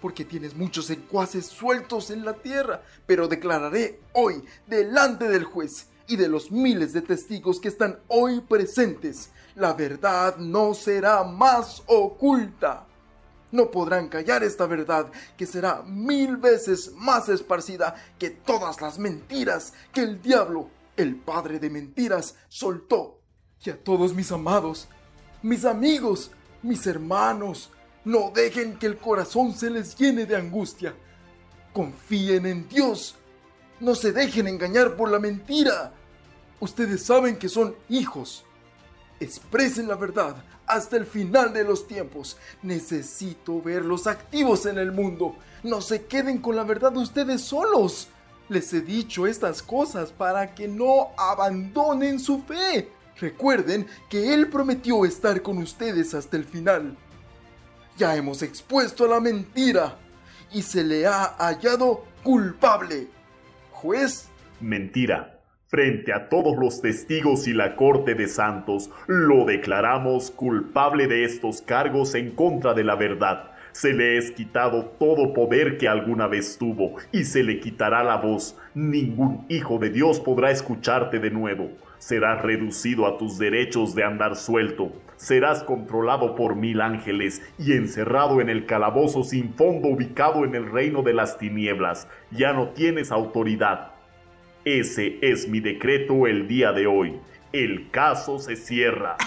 Porque 0.00 0.24
tienes 0.24 0.54
muchos 0.54 0.86
secuaces 0.86 1.46
sueltos 1.46 2.10
en 2.10 2.24
la 2.24 2.34
tierra. 2.34 2.82
Pero 3.06 3.26
declararé 3.26 4.00
hoy 4.12 4.44
delante 4.66 5.28
del 5.28 5.44
juez 5.44 5.88
y 6.08 6.16
de 6.16 6.28
los 6.28 6.50
miles 6.50 6.92
de 6.92 7.02
testigos 7.02 7.60
que 7.60 7.68
están 7.68 8.00
hoy 8.08 8.40
presentes. 8.40 9.30
La 9.54 9.74
verdad 9.74 10.36
no 10.38 10.74
será 10.74 11.22
más 11.22 11.82
oculta. 11.86 12.86
No 13.50 13.70
podrán 13.70 14.08
callar 14.08 14.42
esta 14.42 14.66
verdad, 14.66 15.10
que 15.36 15.46
será 15.46 15.82
mil 15.82 16.36
veces 16.36 16.92
más 16.96 17.28
esparcida 17.28 17.94
que 18.18 18.30
todas 18.30 18.80
las 18.80 18.98
mentiras 18.98 19.72
que 19.92 20.02
el 20.02 20.20
diablo, 20.20 20.68
el 20.96 21.16
padre 21.16 21.58
de 21.58 21.70
mentiras, 21.70 22.34
soltó. 22.48 23.20
Y 23.64 23.70
a 23.70 23.82
todos 23.82 24.14
mis 24.14 24.32
amados, 24.32 24.88
mis 25.42 25.64
amigos, 25.64 26.30
mis 26.62 26.86
hermanos, 26.86 27.70
no 28.04 28.30
dejen 28.34 28.78
que 28.78 28.86
el 28.86 28.96
corazón 28.96 29.54
se 29.54 29.70
les 29.70 29.96
llene 29.96 30.24
de 30.24 30.36
angustia. 30.36 30.94
Confíen 31.72 32.46
en 32.46 32.68
Dios. 32.68 33.17
No 33.80 33.94
se 33.94 34.12
dejen 34.12 34.48
engañar 34.48 34.96
por 34.96 35.10
la 35.10 35.18
mentira. 35.18 35.92
Ustedes 36.60 37.04
saben 37.04 37.36
que 37.36 37.48
son 37.48 37.76
hijos. 37.88 38.44
Expresen 39.20 39.88
la 39.88 39.94
verdad 39.94 40.36
hasta 40.66 40.96
el 40.96 41.06
final 41.06 41.52
de 41.52 41.64
los 41.64 41.86
tiempos. 41.86 42.36
Necesito 42.62 43.60
verlos 43.62 44.06
activos 44.06 44.66
en 44.66 44.78
el 44.78 44.92
mundo. 44.92 45.36
No 45.62 45.80
se 45.80 46.04
queden 46.06 46.38
con 46.38 46.56
la 46.56 46.64
verdad 46.64 46.96
ustedes 46.96 47.42
solos. 47.42 48.08
Les 48.48 48.72
he 48.72 48.80
dicho 48.80 49.26
estas 49.26 49.62
cosas 49.62 50.10
para 50.12 50.54
que 50.54 50.68
no 50.68 51.08
abandonen 51.16 52.18
su 52.18 52.42
fe. 52.42 52.90
Recuerden 53.20 53.86
que 54.08 54.32
Él 54.32 54.48
prometió 54.48 55.04
estar 55.04 55.42
con 55.42 55.58
ustedes 55.58 56.14
hasta 56.14 56.36
el 56.36 56.44
final. 56.44 56.96
Ya 57.96 58.14
hemos 58.14 58.42
expuesto 58.42 59.08
la 59.08 59.20
mentira 59.20 59.98
y 60.52 60.62
se 60.62 60.84
le 60.84 61.06
ha 61.06 61.34
hallado 61.38 62.04
culpable. 62.22 63.08
Juez. 63.80 64.28
Mentira. 64.60 65.38
Frente 65.68 66.12
a 66.12 66.28
todos 66.28 66.56
los 66.58 66.82
testigos 66.82 67.46
y 67.46 67.52
la 67.52 67.76
corte 67.76 68.16
de 68.16 68.26
santos, 68.26 68.90
lo 69.06 69.44
declaramos 69.44 70.32
culpable 70.32 71.06
de 71.06 71.22
estos 71.22 71.62
cargos 71.62 72.16
en 72.16 72.32
contra 72.32 72.74
de 72.74 72.82
la 72.82 72.96
verdad. 72.96 73.52
Se 73.70 73.92
le 73.92 74.18
es 74.18 74.32
quitado 74.32 74.86
todo 74.98 75.32
poder 75.32 75.78
que 75.78 75.86
alguna 75.86 76.26
vez 76.26 76.58
tuvo 76.58 76.94
y 77.12 77.22
se 77.22 77.44
le 77.44 77.60
quitará 77.60 78.02
la 78.02 78.16
voz. 78.16 78.58
Ningún 78.74 79.46
hijo 79.48 79.78
de 79.78 79.90
Dios 79.90 80.18
podrá 80.18 80.50
escucharte 80.50 81.20
de 81.20 81.30
nuevo. 81.30 81.70
Serás 81.98 82.42
reducido 82.42 83.06
a 83.06 83.16
tus 83.16 83.38
derechos 83.38 83.94
de 83.94 84.02
andar 84.02 84.34
suelto. 84.34 84.90
Serás 85.18 85.64
controlado 85.64 86.36
por 86.36 86.54
mil 86.54 86.80
ángeles 86.80 87.42
y 87.58 87.72
encerrado 87.72 88.40
en 88.40 88.48
el 88.48 88.66
calabozo 88.66 89.24
sin 89.24 89.52
fondo 89.52 89.88
ubicado 89.88 90.44
en 90.44 90.54
el 90.54 90.70
reino 90.70 91.02
de 91.02 91.12
las 91.12 91.38
tinieblas. 91.38 92.06
Ya 92.30 92.52
no 92.52 92.68
tienes 92.68 93.10
autoridad. 93.10 93.90
Ese 94.64 95.18
es 95.20 95.48
mi 95.48 95.58
decreto 95.58 96.28
el 96.28 96.46
día 96.46 96.70
de 96.70 96.86
hoy. 96.86 97.20
El 97.52 97.90
caso 97.90 98.38
se 98.38 98.54
cierra. 98.54 99.16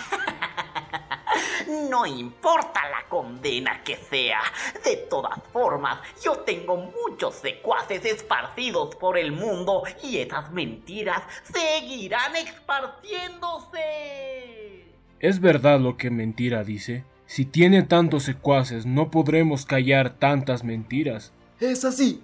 No 1.89 2.05
importa 2.05 2.81
la 2.89 3.07
condena 3.07 3.81
que 3.83 3.95
sea. 3.95 4.41
De 4.83 4.97
todas 5.09 5.39
formas, 5.53 5.99
yo 6.21 6.39
tengo 6.39 6.75
muchos 6.75 7.35
secuaces 7.35 8.03
esparcidos 8.03 8.93
por 8.95 9.17
el 9.17 9.31
mundo 9.31 9.83
y 10.03 10.17
esas 10.17 10.51
mentiras 10.51 11.23
seguirán 11.43 12.35
esparciéndose. 12.35 14.90
¿Es 15.21 15.39
verdad 15.39 15.79
lo 15.79 15.97
que 15.97 16.09
mentira 16.09 16.63
dice? 16.63 17.05
Si 17.27 17.45
tiene 17.45 17.83
tantos 17.83 18.23
secuaces, 18.23 18.87
no 18.87 19.11
podremos 19.11 19.67
callar 19.67 20.17
tantas 20.17 20.63
mentiras. 20.63 21.31
Es 21.59 21.85
así. 21.85 22.23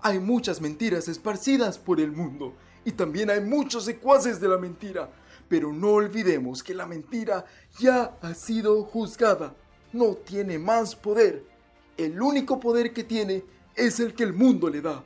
Hay 0.00 0.20
muchas 0.20 0.60
mentiras 0.60 1.08
esparcidas 1.08 1.76
por 1.76 1.98
el 1.98 2.12
mundo 2.12 2.54
y 2.84 2.92
también 2.92 3.30
hay 3.30 3.40
muchos 3.40 3.84
secuaces 3.84 4.40
de 4.40 4.46
la 4.46 4.58
mentira. 4.58 5.10
Pero 5.48 5.72
no 5.72 5.88
olvidemos 5.88 6.62
que 6.62 6.72
la 6.72 6.86
mentira 6.86 7.46
ya 7.80 8.16
ha 8.22 8.34
sido 8.34 8.84
juzgada. 8.84 9.56
No 9.92 10.14
tiene 10.14 10.56
más 10.56 10.94
poder. 10.94 11.42
El 11.96 12.22
único 12.22 12.60
poder 12.60 12.92
que 12.92 13.02
tiene 13.02 13.42
es 13.74 13.98
el 13.98 14.14
que 14.14 14.22
el 14.22 14.34
mundo 14.34 14.70
le 14.70 14.80
da. 14.80 15.02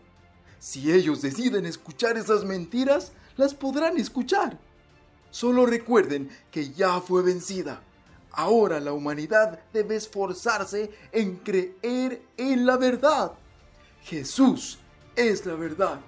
Si 0.58 0.92
ellos 0.92 1.22
deciden 1.22 1.64
escuchar 1.64 2.18
esas 2.18 2.44
mentiras, 2.44 3.12
las 3.38 3.54
podrán 3.54 3.96
escuchar. 3.96 4.58
Solo 5.34 5.66
recuerden 5.66 6.30
que 6.52 6.70
ya 6.70 7.00
fue 7.00 7.20
vencida. 7.24 7.82
Ahora 8.30 8.78
la 8.78 8.92
humanidad 8.92 9.58
debe 9.72 9.96
esforzarse 9.96 10.92
en 11.10 11.38
creer 11.38 12.22
en 12.36 12.64
la 12.64 12.76
verdad. 12.76 13.32
Jesús 14.04 14.78
es 15.16 15.44
la 15.44 15.54
verdad. 15.54 15.98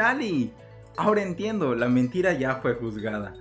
Shali, 0.00 0.50
ahora 0.96 1.20
entiendo, 1.20 1.74
la 1.74 1.86
mentira 1.86 2.32
ya 2.32 2.54
fue 2.54 2.74
juzgada, 2.74 3.34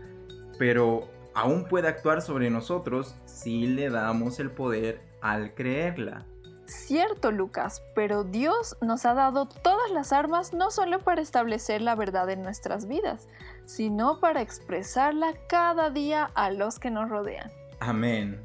pero 0.57 1.07
aún 1.33 1.63
puede 1.63 1.87
actuar 1.87 2.21
sobre 2.21 2.49
nosotros 2.49 3.15
si 3.23 3.65
le 3.65 3.89
damos 3.89 4.41
el 4.41 4.51
poder 4.51 4.99
al 5.21 5.53
creerla. 5.53 6.25
Cierto, 6.65 7.31
Lucas, 7.31 7.81
pero 7.95 8.25
Dios 8.25 8.75
nos 8.81 9.05
ha 9.05 9.13
dado 9.13 9.47
todas 9.47 9.89
las 9.91 10.11
armas 10.11 10.53
no 10.53 10.69
solo 10.69 10.99
para 10.99 11.21
establecer 11.21 11.81
la 11.81 11.95
verdad 11.95 12.29
en 12.29 12.41
nuestras 12.41 12.89
vidas, 12.89 13.29
sino 13.63 14.19
para 14.19 14.41
expresarla 14.41 15.35
cada 15.47 15.91
día 15.91 16.29
a 16.35 16.51
los 16.51 16.77
que 16.77 16.91
nos 16.91 17.07
rodean. 17.07 17.49
Amén. 17.79 18.37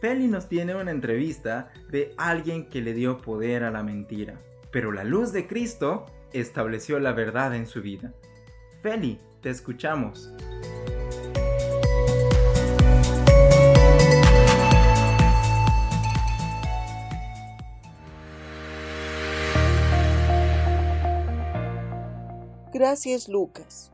Feli 0.00 0.28
nos 0.28 0.48
tiene 0.48 0.76
una 0.76 0.92
entrevista 0.92 1.72
de 1.90 2.14
alguien 2.18 2.68
que 2.68 2.82
le 2.82 2.94
dio 2.94 3.18
poder 3.18 3.64
a 3.64 3.72
la 3.72 3.82
mentira, 3.82 4.38
pero 4.70 4.92
la 4.92 5.02
luz 5.02 5.32
de 5.32 5.48
Cristo 5.48 6.06
estableció 6.32 6.98
la 6.98 7.12
verdad 7.12 7.54
en 7.54 7.66
su 7.66 7.82
vida. 7.82 8.12
Feli, 8.82 9.18
te 9.40 9.50
escuchamos. 9.50 10.30
Gracias 22.72 23.28
Lucas. 23.28 23.90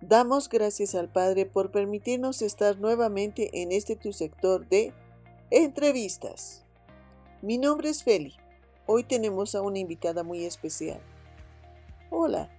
Damos 0.00 0.48
gracias 0.48 0.94
al 0.94 1.08
Padre 1.08 1.46
por 1.46 1.70
permitirnos 1.70 2.42
estar 2.42 2.78
nuevamente 2.78 3.62
en 3.62 3.70
este 3.70 3.94
tu 3.94 4.12
sector 4.12 4.68
de 4.68 4.92
entrevistas. 5.50 6.64
Mi 7.40 7.56
nombre 7.58 7.90
es 7.90 8.02
Feli. 8.02 8.34
Hoy 8.86 9.04
tenemos 9.04 9.54
a 9.54 9.62
una 9.62 9.78
invitada 9.78 10.24
muy 10.24 10.44
especial. 10.44 11.00
Hola, 12.12 12.50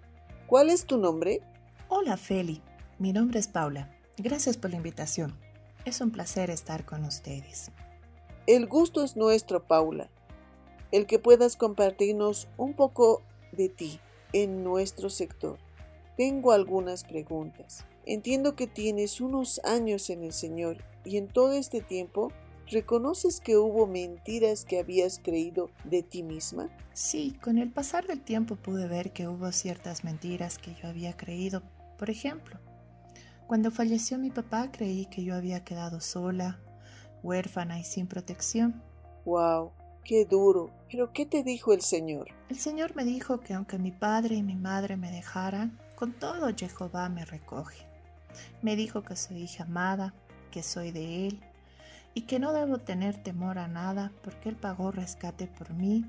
¿cuál 0.47 0.69
es 0.69 0.85
tu 0.85 0.97
nombre? 0.97 1.41
Hola 1.89 2.15
Feli, 2.15 2.61
mi 2.99 3.11
nombre 3.11 3.37
es 3.37 3.49
Paula. 3.49 3.93
Gracias 4.15 4.55
por 4.55 4.71
la 4.71 4.77
invitación. 4.77 5.37
Es 5.83 5.99
un 5.99 6.11
placer 6.11 6.49
estar 6.49 6.85
con 6.85 7.03
ustedes. 7.03 7.69
El 8.47 8.65
gusto 8.65 9.03
es 9.03 9.17
nuestro, 9.17 9.67
Paula. 9.67 10.09
El 10.93 11.05
que 11.05 11.19
puedas 11.19 11.57
compartirnos 11.57 12.47
un 12.55 12.75
poco 12.75 13.23
de 13.51 13.67
ti 13.67 13.99
en 14.31 14.63
nuestro 14.63 15.09
sector. 15.09 15.59
Tengo 16.15 16.53
algunas 16.53 17.03
preguntas. 17.03 17.83
Entiendo 18.05 18.55
que 18.55 18.67
tienes 18.67 19.19
unos 19.19 19.59
años 19.65 20.09
en 20.09 20.23
el 20.23 20.31
Señor 20.31 20.77
y 21.03 21.17
en 21.17 21.27
todo 21.27 21.51
este 21.51 21.81
tiempo 21.81 22.31
¿reconoces 22.71 23.41
que 23.41 23.57
hubo 23.57 23.85
mentiras 23.85 24.63
que 24.63 24.79
habías 24.79 25.19
creído 25.19 25.69
de 25.83 26.03
ti 26.03 26.23
misma? 26.23 26.69
Sí, 26.93 27.37
con 27.43 27.57
el 27.57 27.69
pasar 27.69 28.07
del 28.07 28.21
tiempo 28.21 28.55
pude 28.55 28.87
ver 28.87 29.11
que 29.11 29.27
hubo 29.27 29.51
ciertas 29.51 30.03
mentiras 30.05 30.57
que 30.57 30.73
yo 30.75 30.87
había 30.87 31.15
creído. 31.15 31.61
Por 31.99 32.09
ejemplo, 32.09 32.59
cuando 33.45 33.71
falleció 33.71 34.17
mi 34.17 34.31
papá 34.31 34.71
creí 34.71 35.05
que 35.07 35.23
yo 35.23 35.35
había 35.35 35.65
quedado 35.65 35.99
sola, 35.99 36.59
huérfana 37.21 37.77
y 37.77 37.83
sin 37.83 38.07
protección. 38.07 38.81
¡Wow! 39.25 39.73
¡Qué 40.05 40.25
duro! 40.25 40.71
¿Pero 40.89 41.11
qué 41.11 41.25
te 41.25 41.43
dijo 41.43 41.73
el 41.73 41.81
Señor? 41.81 42.29
El 42.49 42.57
Señor 42.57 42.95
me 42.95 43.03
dijo 43.03 43.41
que 43.41 43.53
aunque 43.53 43.77
mi 43.77 43.91
padre 43.91 44.35
y 44.35 44.43
mi 44.43 44.55
madre 44.55 44.95
me 44.95 45.11
dejaran, 45.11 45.77
con 45.95 46.13
todo 46.13 46.49
Jehová 46.55 47.09
me 47.09 47.25
recoge. 47.25 47.85
Me 48.61 48.77
dijo 48.77 49.03
que 49.03 49.17
soy 49.17 49.43
hija 49.43 49.65
amada, 49.65 50.13
que 50.51 50.63
soy 50.63 50.91
de 50.91 51.27
Él 51.27 51.43
y 52.13 52.21
que 52.21 52.39
no 52.39 52.53
debo 52.53 52.77
tener 52.77 53.21
temor 53.21 53.57
a 53.57 53.67
nada 53.67 54.11
porque 54.23 54.49
Él 54.49 54.55
pagó 54.55 54.91
rescate 54.91 55.47
por 55.47 55.73
mí, 55.73 56.05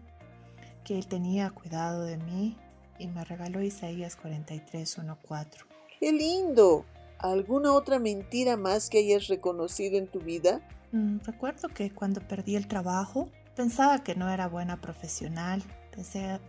que 0.85 0.99
Él 0.99 1.07
tenía 1.07 1.51
cuidado 1.51 2.05
de 2.05 2.17
mí 2.17 2.57
y 2.99 3.07
me 3.07 3.25
regaló 3.25 3.63
Isaías 3.63 4.17
43, 4.17 4.99
1, 4.99 5.19
4. 5.23 5.67
¡Qué 6.01 6.13
lindo! 6.13 6.85
¿Alguna 7.19 7.73
otra 7.73 7.99
mentira 7.99 8.57
más 8.57 8.91
que 8.91 8.99
hayas 8.99 9.29
reconocido 9.29 9.97
en 9.97 10.09
tu 10.09 10.21
vida? 10.21 10.61
Mm, 10.91 11.19
recuerdo 11.25 11.69
que 11.69 11.93
cuando 11.93 12.21
perdí 12.21 12.57
el 12.57 12.67
trabajo 12.67 13.29
pensaba 13.55 14.03
que 14.03 14.17
no 14.17 14.29
era 14.29 14.49
buena 14.49 14.81
profesional, 14.81 15.63
pensé 15.95 16.41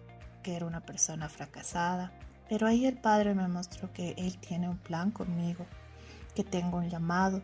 que 0.41 0.55
era 0.55 0.65
una 0.65 0.81
persona 0.81 1.29
fracasada, 1.29 2.11
pero 2.49 2.67
ahí 2.67 2.85
el 2.85 2.97
Padre 2.97 3.35
me 3.35 3.47
mostró 3.47 3.91
que 3.93 4.15
Él 4.17 4.37
tiene 4.39 4.67
un 4.67 4.77
plan 4.77 5.11
conmigo, 5.11 5.65
que 6.35 6.43
tengo 6.43 6.77
un 6.77 6.89
llamado 6.89 7.41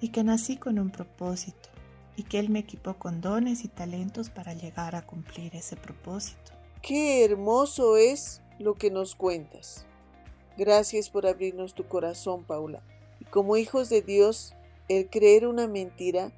y 0.00 0.10
que 0.10 0.24
nací 0.24 0.56
con 0.56 0.78
un 0.78 0.90
propósito 0.90 1.68
y 2.16 2.24
que 2.24 2.38
Él 2.38 2.50
me 2.50 2.58
equipó 2.58 2.98
con 2.98 3.20
dones 3.20 3.64
y 3.64 3.68
talentos 3.68 4.28
para 4.28 4.52
llegar 4.52 4.96
a 4.96 5.06
cumplir 5.06 5.54
ese 5.54 5.76
propósito. 5.76 6.52
Qué 6.82 7.24
hermoso 7.24 7.96
es 7.96 8.42
lo 8.58 8.74
que 8.74 8.90
nos 8.90 9.14
cuentas. 9.14 9.86
Gracias 10.56 11.10
por 11.10 11.26
abrirnos 11.26 11.74
tu 11.74 11.86
corazón, 11.86 12.42
Paula. 12.42 12.82
Y 13.20 13.24
como 13.26 13.56
hijos 13.56 13.88
de 13.88 14.02
Dios, 14.02 14.54
el 14.88 15.08
creer 15.08 15.46
una 15.46 15.68
mentira 15.68 16.32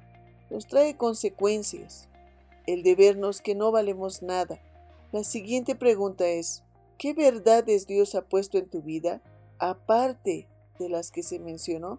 nos 0.51 0.67
trae 0.67 0.95
consecuencias. 0.95 2.09
El 2.67 2.83
de 2.83 2.93
vernos 2.93 3.41
que 3.41 3.55
no 3.55 3.71
valemos 3.71 4.21
nada. 4.21 4.61
La 5.11 5.23
siguiente 5.23 5.73
pregunta 5.73 6.27
es, 6.27 6.63
¿qué 6.99 7.13
verdades 7.13 7.87
Dios 7.87 8.13
ha 8.13 8.21
puesto 8.21 8.59
en 8.59 8.69
tu 8.69 8.83
vida 8.83 9.21
aparte 9.57 10.47
de 10.77 10.89
las 10.89 11.09
que 11.09 11.23
se 11.23 11.39
mencionó? 11.39 11.97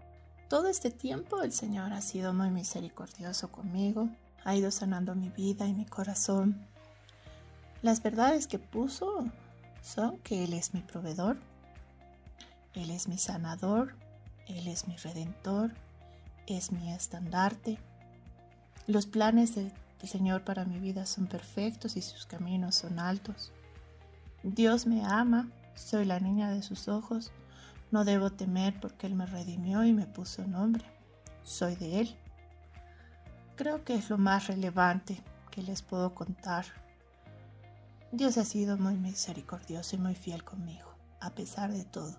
Todo 0.53 0.69
este 0.69 0.91
tiempo 0.91 1.41
el 1.41 1.51
Señor 1.51 1.95
ha 1.95 2.03
sido 2.03 2.35
muy 2.35 2.51
misericordioso 2.51 3.51
conmigo, 3.51 4.11
ha 4.45 4.55
ido 4.55 4.71
sanando 4.71 5.15
mi 5.15 5.31
vida 5.31 5.67
y 5.67 5.73
mi 5.73 5.87
corazón. 5.87 6.67
Las 7.81 8.03
verdades 8.03 8.47
que 8.47 8.59
puso 8.59 9.25
son 9.81 10.19
que 10.19 10.45
Él 10.45 10.53
es 10.53 10.75
mi 10.75 10.83
proveedor, 10.83 11.39
Él 12.75 12.91
es 12.91 13.09
mi 13.09 13.17
sanador, 13.17 13.95
Él 14.47 14.69
es 14.69 14.87
mi 14.89 14.95
redentor, 14.99 15.73
es 16.47 16.71
mi 16.71 16.93
estandarte. 16.93 17.79
Los 18.87 19.07
planes 19.07 19.55
del 19.55 19.73
Señor 20.03 20.45
para 20.45 20.67
mi 20.67 20.79
vida 20.79 21.07
son 21.07 21.29
perfectos 21.29 21.97
y 21.97 22.03
sus 22.03 22.27
caminos 22.27 22.75
son 22.75 22.99
altos. 22.99 23.53
Dios 24.43 24.87
me 24.87 25.03
ama, 25.03 25.49
soy 25.77 26.05
la 26.05 26.21
niña 26.21 26.51
de 26.51 26.61
sus 26.61 26.89
ojos, 26.89 27.33
no 27.93 28.05
debo 28.05 28.31
temer 28.31 28.81
porque 28.81 29.07
Él 29.07 29.15
me 29.15 29.27
redimió 29.27 29.85
y 29.85 29.93
me 29.93 30.07
puso 30.07 30.47
nombre. 30.47 30.85
Soy 31.43 31.77
de 31.77 32.01
Él. 32.01 32.17
Creo 33.55 33.85
que 33.85 33.95
es 33.95 34.09
lo 34.09 34.17
más 34.17 34.47
relevante 34.47 35.23
que 35.51 35.63
les 35.63 35.83
puedo 35.83 36.15
contar. 36.15 36.65
Dios 38.11 38.39
ha 38.39 38.45
sido 38.45 38.79
muy 38.79 38.97
misericordioso 38.97 39.97
y 39.97 39.99
muy 39.99 40.15
fiel 40.15 40.43
conmigo, 40.43 40.89
a 41.21 41.31
pesar 41.35 41.73
de 41.73 41.85
todo. 41.85 42.17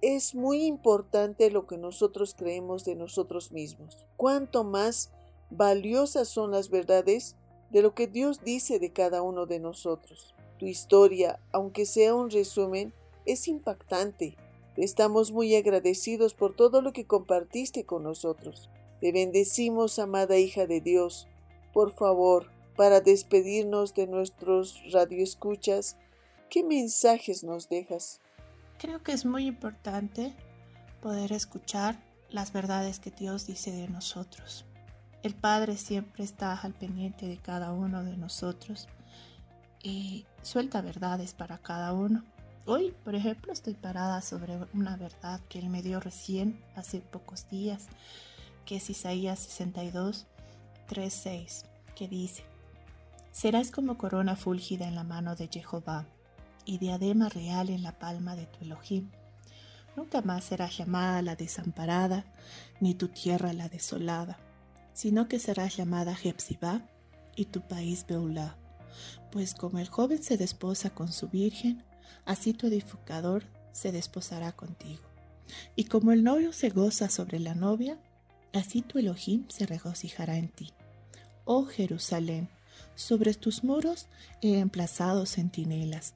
Es 0.00 0.34
muy 0.34 0.64
importante 0.64 1.50
lo 1.50 1.66
que 1.66 1.76
nosotros 1.76 2.34
creemos 2.34 2.84
de 2.84 2.94
nosotros 2.94 3.52
mismos. 3.52 4.06
Cuánto 4.16 4.64
más 4.64 5.10
valiosas 5.50 6.28
son 6.28 6.50
las 6.50 6.70
verdades 6.70 7.36
de 7.70 7.82
lo 7.82 7.94
que 7.94 8.06
Dios 8.06 8.42
dice 8.42 8.78
de 8.78 8.92
cada 8.92 9.22
uno 9.22 9.46
de 9.46 9.60
nosotros. 9.60 10.34
Tu 10.58 10.66
historia, 10.66 11.40
aunque 11.52 11.84
sea 11.84 12.14
un 12.14 12.30
resumen, 12.30 12.94
es 13.26 13.48
impactante 13.48 14.36
Estamos 14.76 15.30
muy 15.30 15.54
agradecidos 15.54 16.34
por 16.34 16.54
todo 16.56 16.82
lo 16.82 16.92
que 16.92 17.06
compartiste 17.06 17.84
con 17.84 18.02
nosotros. 18.02 18.70
Te 19.00 19.12
bendecimos, 19.12 19.98
amada 19.98 20.36
hija 20.38 20.66
de 20.66 20.80
Dios. 20.80 21.28
Por 21.72 21.92
favor, 21.92 22.50
para 22.76 23.00
despedirnos 23.00 23.94
de 23.94 24.06
nuestros 24.06 24.80
radioescuchas, 24.92 25.96
¿qué 26.50 26.64
mensajes 26.64 27.44
nos 27.44 27.68
dejas? 27.68 28.20
Creo 28.78 29.02
que 29.02 29.12
es 29.12 29.24
muy 29.24 29.46
importante 29.46 30.34
poder 31.00 31.32
escuchar 31.32 32.02
las 32.30 32.52
verdades 32.52 32.98
que 32.98 33.10
Dios 33.10 33.46
dice 33.46 33.70
de 33.70 33.88
nosotros. 33.88 34.64
El 35.22 35.34
Padre 35.34 35.76
siempre 35.76 36.24
está 36.24 36.54
al 36.60 36.74
pendiente 36.74 37.26
de 37.26 37.38
cada 37.38 37.72
uno 37.72 38.02
de 38.02 38.16
nosotros 38.16 38.88
y 39.82 40.26
suelta 40.42 40.82
verdades 40.82 41.32
para 41.32 41.58
cada 41.58 41.92
uno. 41.92 42.24
Hoy, 42.66 42.94
por 43.04 43.14
ejemplo, 43.14 43.52
estoy 43.52 43.74
parada 43.74 44.22
sobre 44.22 44.56
una 44.72 44.96
verdad 44.96 45.38
que 45.50 45.58
él 45.58 45.68
me 45.68 45.82
dio 45.82 46.00
recién, 46.00 46.64
hace 46.74 47.00
pocos 47.00 47.46
días, 47.50 47.88
que 48.64 48.76
es 48.76 48.88
Isaías 48.88 49.38
62, 49.40 50.26
3, 50.86 51.12
6, 51.12 51.64
que 51.94 52.08
dice, 52.08 52.42
Serás 53.32 53.70
como 53.70 53.98
corona 53.98 54.34
fúlgida 54.34 54.88
en 54.88 54.94
la 54.94 55.04
mano 55.04 55.36
de 55.36 55.48
Jehová 55.48 56.06
y 56.64 56.78
diadema 56.78 57.28
real 57.28 57.68
en 57.68 57.82
la 57.82 57.98
palma 57.98 58.34
de 58.34 58.46
tu 58.46 58.64
Elohim. 58.64 59.10
Nunca 59.94 60.22
más 60.22 60.44
serás 60.44 60.78
llamada 60.78 61.20
la 61.20 61.36
desamparada, 61.36 62.24
ni 62.80 62.94
tu 62.94 63.08
tierra 63.08 63.52
la 63.52 63.68
desolada, 63.68 64.38
sino 64.94 65.28
que 65.28 65.38
serás 65.38 65.76
llamada 65.76 66.14
Jepsibá 66.14 66.80
y 67.36 67.44
tu 67.44 67.60
país 67.60 68.06
Beulah. 68.08 68.56
Pues 69.30 69.52
como 69.52 69.80
el 69.80 69.88
joven 69.88 70.22
se 70.22 70.38
desposa 70.38 70.88
con 70.88 71.12
su 71.12 71.28
virgen, 71.28 71.84
así 72.24 72.52
tu 72.52 72.66
edificador 72.66 73.44
se 73.72 73.92
desposará 73.92 74.52
contigo. 74.52 75.02
Y 75.76 75.84
como 75.84 76.12
el 76.12 76.24
novio 76.24 76.52
se 76.52 76.70
goza 76.70 77.08
sobre 77.10 77.38
la 77.38 77.54
novia, 77.54 77.98
así 78.52 78.82
tu 78.82 78.98
Elohim 78.98 79.46
se 79.48 79.66
regocijará 79.66 80.36
en 80.36 80.48
ti. 80.48 80.72
Oh 81.44 81.66
Jerusalén, 81.66 82.48
sobre 82.94 83.34
tus 83.34 83.64
muros 83.64 84.06
he 84.40 84.58
emplazado 84.58 85.26
centinelas. 85.26 86.14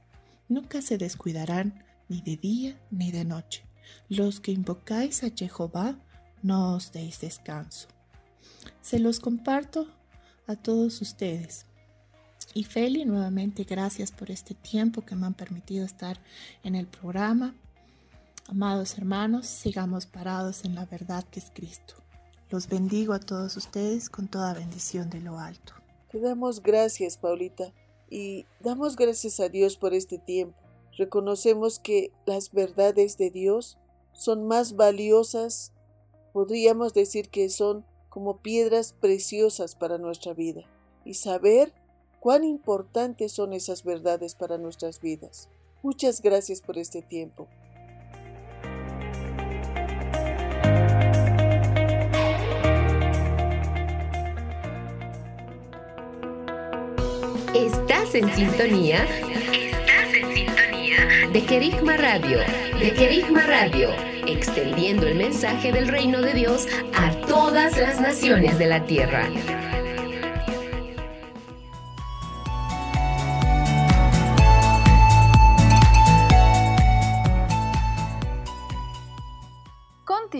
Nunca 0.48 0.80
se 0.80 0.96
descuidarán 0.96 1.84
ni 2.08 2.22
de 2.22 2.36
día 2.36 2.80
ni 2.90 3.12
de 3.12 3.24
noche. 3.24 3.64
Los 4.08 4.40
que 4.40 4.52
invocáis 4.52 5.22
a 5.24 5.30
Jehová, 5.30 5.98
no 6.42 6.74
os 6.74 6.92
deis 6.92 7.20
descanso. 7.20 7.88
Se 8.80 8.98
los 8.98 9.20
comparto 9.20 9.88
a 10.46 10.56
todos 10.56 11.00
ustedes. 11.02 11.66
Y 12.54 12.64
Feli, 12.64 13.04
nuevamente 13.04 13.64
gracias 13.64 14.10
por 14.10 14.30
este 14.30 14.54
tiempo 14.54 15.02
que 15.02 15.14
me 15.14 15.26
han 15.26 15.34
permitido 15.34 15.84
estar 15.84 16.18
en 16.64 16.74
el 16.74 16.86
programa. 16.86 17.54
Amados 18.48 18.96
hermanos, 18.96 19.46
sigamos 19.46 20.06
parados 20.06 20.64
en 20.64 20.74
la 20.74 20.86
verdad 20.86 21.24
que 21.30 21.40
es 21.40 21.50
Cristo. 21.52 21.94
Los 22.50 22.68
bendigo 22.68 23.12
a 23.12 23.20
todos 23.20 23.56
ustedes 23.58 24.08
con 24.08 24.26
toda 24.26 24.54
bendición 24.54 25.10
de 25.10 25.20
lo 25.20 25.38
alto. 25.38 25.74
Te 26.10 26.18
damos 26.18 26.62
gracias, 26.62 27.18
Paulita, 27.18 27.72
y 28.08 28.46
damos 28.60 28.96
gracias 28.96 29.38
a 29.40 29.50
Dios 29.50 29.76
por 29.76 29.92
este 29.92 30.16
tiempo. 30.16 30.56
Reconocemos 30.96 31.78
que 31.78 32.10
las 32.24 32.50
verdades 32.50 33.18
de 33.18 33.30
Dios 33.30 33.76
son 34.14 34.46
más 34.46 34.74
valiosas, 34.74 35.72
podríamos 36.32 36.94
decir 36.94 37.28
que 37.28 37.50
son 37.50 37.84
como 38.08 38.38
piedras 38.38 38.94
preciosas 38.94 39.74
para 39.74 39.98
nuestra 39.98 40.32
vida. 40.32 40.62
Y 41.04 41.14
saber 41.14 41.74
cuán 42.20 42.44
importantes 42.44 43.32
son 43.32 43.52
esas 43.52 43.84
verdades 43.84 44.34
para 44.34 44.58
nuestras 44.58 45.00
vidas. 45.00 45.48
Muchas 45.82 46.20
gracias 46.20 46.60
por 46.60 46.76
este 46.78 47.02
tiempo. 47.02 47.48
Estás 57.54 58.14
en 58.14 58.28
sintonía. 58.34 59.04
Estás 59.04 60.14
en 60.14 60.34
sintonía. 60.34 61.28
De 61.32 61.44
Querigma 61.44 61.96
Radio. 61.96 62.38
De 62.78 62.92
Querigma 62.92 63.42
Radio. 63.42 63.90
Extendiendo 64.26 65.06
el 65.06 65.14
mensaje 65.14 65.72
del 65.72 65.88
reino 65.88 66.20
de 66.20 66.34
Dios 66.34 66.66
a 66.94 67.10
todas 67.26 67.78
las 67.78 68.00
naciones 68.00 68.58
de 68.58 68.66
la 68.66 68.84
tierra. 68.84 69.28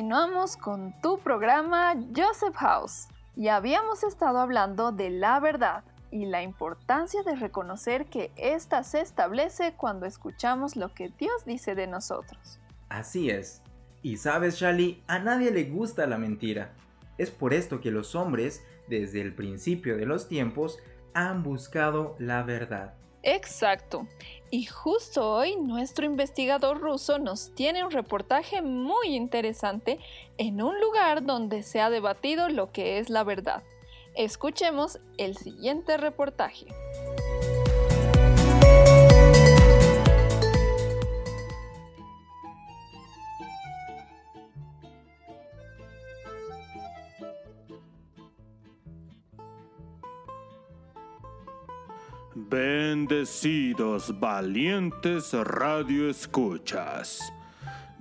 Continuamos 0.09 0.57
con 0.57 0.95
tu 1.03 1.19
programa 1.19 1.95
Joseph 2.17 2.55
House 2.55 3.09
y 3.37 3.49
habíamos 3.49 4.05
estado 4.05 4.39
hablando 4.39 4.91
de 4.91 5.11
la 5.11 5.39
verdad 5.39 5.85
y 6.11 6.25
la 6.25 6.43
importancia 6.43 7.23
de 7.25 7.37
reconocer 7.37 8.07
que 8.07 8.31
ésta 8.37 8.85
se 8.85 9.03
establece 9.03 9.75
cuando 9.77 10.07
escuchamos 10.07 10.77
lo 10.77 10.95
que 10.95 11.11
Dios 11.19 11.45
dice 11.45 11.75
de 11.75 11.89
nosotros. 11.89 12.59
Así 12.89 13.29
es. 13.29 13.61
Y 14.01 14.17
sabes, 14.17 14.55
Shali, 14.55 15.05
a 15.09 15.19
nadie 15.19 15.51
le 15.51 15.65
gusta 15.65 16.07
la 16.07 16.17
mentira. 16.17 16.73
Es 17.19 17.31
por 17.31 17.53
esto 17.53 17.83
que 17.83 17.91
los 17.91 18.15
hombres, 18.15 18.65
desde 18.89 19.21
el 19.21 19.35
principio 19.35 19.99
de 19.99 20.07
los 20.07 20.27
tiempos, 20.27 20.79
han 21.13 21.43
buscado 21.43 22.17
la 22.19 22.43
verdad. 22.45 22.95
Exacto. 23.35 24.07
Y 24.51 24.65
justo 24.65 25.31
hoy 25.31 25.57
nuestro 25.57 26.07
investigador 26.07 26.81
ruso 26.81 27.19
nos 27.19 27.55
tiene 27.55 27.85
un 27.85 27.91
reportaje 27.91 28.63
muy 28.63 29.15
interesante 29.15 29.99
en 30.39 30.63
un 30.63 30.81
lugar 30.81 31.25
donde 31.25 31.63
se 31.63 31.81
ha 31.81 31.91
debatido 31.91 32.49
lo 32.49 32.73
que 32.73 32.99
es 32.99 33.11
la 33.11 33.25
verdad. 33.25 33.63
Escuchemos 34.15 34.99
el 35.19 35.37
siguiente 35.37 35.99
reportaje. 35.99 36.67
Valientes 54.19 55.33
radioescuchas. 55.33 57.33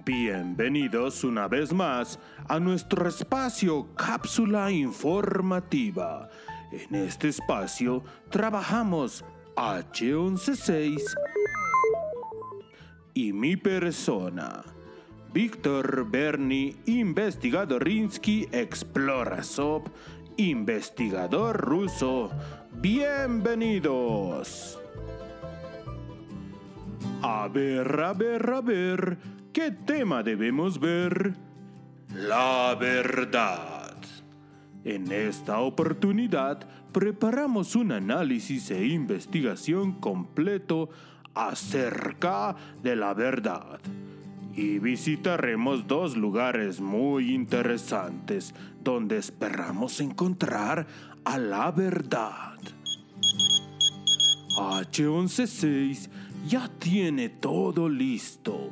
Bienvenidos 0.04 1.24
una 1.24 1.48
vez 1.48 1.72
más 1.72 2.18
a 2.48 2.60
nuestro 2.60 3.08
espacio 3.08 3.88
Cápsula 3.94 4.72
Informativa. 4.72 6.28
En 6.72 6.96
este 6.96 7.28
espacio 7.28 8.04
trabajamos 8.32 9.24
H116 9.56 11.04
y 13.14 13.32
mi 13.32 13.56
persona. 13.58 14.64
Víctor 15.34 16.10
Berni, 16.10 16.78
investigadorinsky 16.88 18.48
Explorasov, 18.52 19.84
investigador 20.38 21.58
ruso. 21.58 22.32
Bienvenidos. 22.72 24.80
A 27.22 27.48
ver, 27.48 28.00
a 28.00 28.14
ver, 28.14 28.50
a 28.50 28.62
ver, 28.62 29.18
¿qué 29.52 29.72
tema 29.72 30.22
debemos 30.22 30.80
ver? 30.80 31.34
La 32.14 32.76
verdad. 32.80 33.96
En 34.84 35.12
esta 35.12 35.60
oportunidad 35.60 36.60
preparamos 36.92 37.76
un 37.76 37.92
análisis 37.92 38.72
e 38.72 38.86
investigación 38.86 39.94
completo 39.94 40.90
acerca 41.34 42.56
de 42.84 42.96
la 42.96 43.14
verdad 43.14 43.80
y 44.56 44.80
visitaremos 44.80 45.88
dos 45.88 46.18
lugares 46.18 46.82
muy 46.82 47.34
interesantes 47.34 48.56
donde 48.84 49.18
esperamos 49.18 50.00
encontrar 50.02 50.88
a 51.26 51.38
la 51.38 51.72
verdad. 51.72 52.58
H116 54.58 56.10
ya 56.46 56.70
tiene 56.80 57.30
todo 57.30 57.88
listo. 57.88 58.70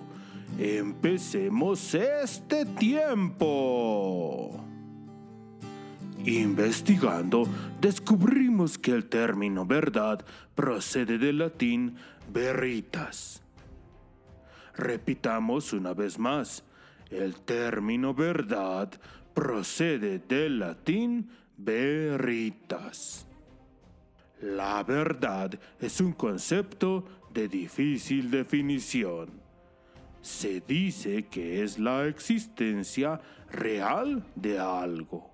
Empecemos 0.57 1.93
este 1.93 2.65
tiempo. 2.65 4.63
Investigando, 6.25 7.47
descubrimos 7.79 8.77
que 8.77 8.91
el 8.91 9.05
término 9.05 9.65
verdad 9.65 10.25
procede 10.55 11.17
del 11.17 11.37
latín 11.37 11.97
veritas. 12.33 13.43
Repitamos 14.75 15.71
una 15.73 15.93
vez 15.93 16.17
más, 16.17 16.63
el 17.09 17.35
término 17.41 18.13
verdad 18.13 18.91
procede 19.33 20.19
del 20.19 20.59
latín 20.59 21.29
veritas. 21.57 23.27
La 24.41 24.83
verdad 24.83 25.57
es 25.79 26.01
un 26.01 26.13
concepto 26.13 27.05
de 27.35 27.49
difícil 27.49 28.31
definición. 28.31 29.29
Se 30.21 30.61
dice 30.61 31.25
que 31.25 31.61
es 31.61 31.77
la 31.77 32.07
existencia 32.07 33.21
real 33.51 34.25
de 34.35 34.57
algo. 34.57 35.31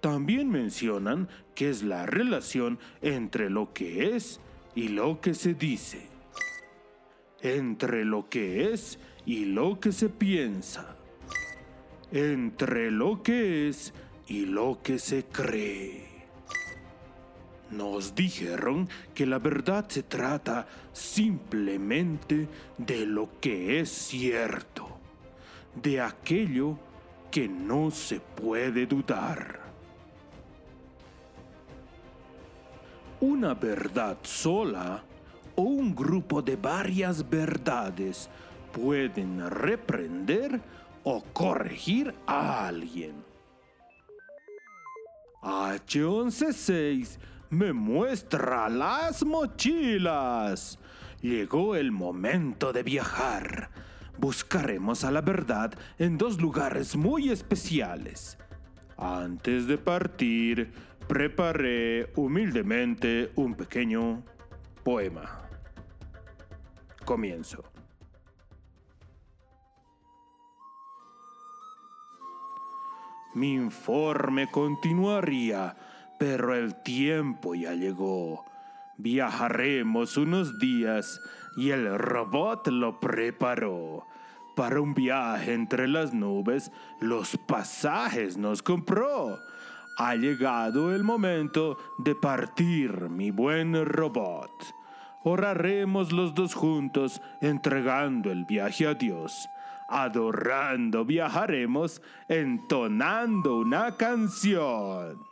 También 0.00 0.48
mencionan 0.48 1.28
que 1.54 1.68
es 1.68 1.82
la 1.82 2.06
relación 2.06 2.78
entre 3.02 3.50
lo 3.50 3.72
que 3.74 4.14
es 4.14 4.40
y 4.74 4.88
lo 4.88 5.20
que 5.20 5.34
se 5.34 5.54
dice. 5.54 6.06
Entre 7.42 8.04
lo 8.04 8.28
que 8.28 8.72
es 8.72 9.00
y 9.26 9.46
lo 9.46 9.80
que 9.80 9.90
se 9.90 10.08
piensa. 10.08 10.96
Entre 12.12 12.92
lo 12.92 13.24
que 13.24 13.68
es 13.68 13.92
y 14.28 14.46
lo 14.46 14.80
que 14.82 15.00
se 15.00 15.24
cree. 15.24 16.15
Nos 17.70 18.14
dijeron 18.14 18.88
que 19.14 19.26
la 19.26 19.38
verdad 19.38 19.88
se 19.88 20.04
trata 20.04 20.66
simplemente 20.92 22.48
de 22.78 23.06
lo 23.06 23.40
que 23.40 23.80
es 23.80 23.90
cierto, 23.90 24.86
de 25.74 26.00
aquello 26.00 26.78
que 27.30 27.48
no 27.48 27.90
se 27.90 28.20
puede 28.20 28.86
dudar. 28.86 29.60
Una 33.20 33.54
verdad 33.54 34.18
sola 34.22 35.02
o 35.56 35.62
un 35.62 35.94
grupo 35.94 36.42
de 36.42 36.54
varias 36.54 37.28
verdades 37.28 38.28
pueden 38.72 39.50
reprender 39.50 40.60
o 41.02 41.22
corregir 41.32 42.14
a 42.26 42.66
alguien. 42.66 43.24
H116 45.42 47.18
me 47.50 47.72
muestra 47.72 48.68
las 48.68 49.24
mochilas. 49.24 50.78
Llegó 51.20 51.76
el 51.76 51.92
momento 51.92 52.72
de 52.72 52.82
viajar. 52.82 53.70
Buscaremos 54.18 55.04
a 55.04 55.10
la 55.10 55.20
verdad 55.20 55.74
en 55.98 56.18
dos 56.18 56.40
lugares 56.40 56.96
muy 56.96 57.30
especiales. 57.30 58.38
Antes 58.96 59.66
de 59.66 59.78
partir, 59.78 60.72
preparé 61.06 62.10
humildemente 62.16 63.30
un 63.36 63.54
pequeño 63.54 64.24
poema. 64.82 65.42
Comienzo. 67.04 67.64
Mi 73.34 73.52
informe 73.52 74.50
continuaría 74.50 75.76
pero 76.18 76.54
el 76.54 76.74
tiempo 76.74 77.54
ya 77.54 77.74
llegó. 77.74 78.44
Viajaremos 78.98 80.16
unos 80.16 80.58
días 80.58 81.20
y 81.56 81.70
el 81.70 81.98
robot 81.98 82.68
lo 82.68 82.98
preparó. 83.00 84.06
Para 84.54 84.80
un 84.80 84.94
viaje 84.94 85.52
entre 85.52 85.86
las 85.86 86.14
nubes, 86.14 86.72
los 87.00 87.36
pasajes 87.36 88.38
nos 88.38 88.62
compró. 88.62 89.38
Ha 89.98 90.14
llegado 90.14 90.94
el 90.94 91.04
momento 91.04 91.76
de 91.98 92.14
partir, 92.14 93.10
mi 93.10 93.30
buen 93.30 93.84
robot. 93.84 94.50
Oraremos 95.24 96.12
los 96.12 96.34
dos 96.34 96.54
juntos, 96.54 97.20
entregando 97.40 98.30
el 98.30 98.44
viaje 98.44 98.86
a 98.86 98.94
Dios. 98.94 99.48
Adorando 99.88 101.04
viajaremos, 101.04 102.00
entonando 102.28 103.58
una 103.58 103.96
canción. 103.96 105.25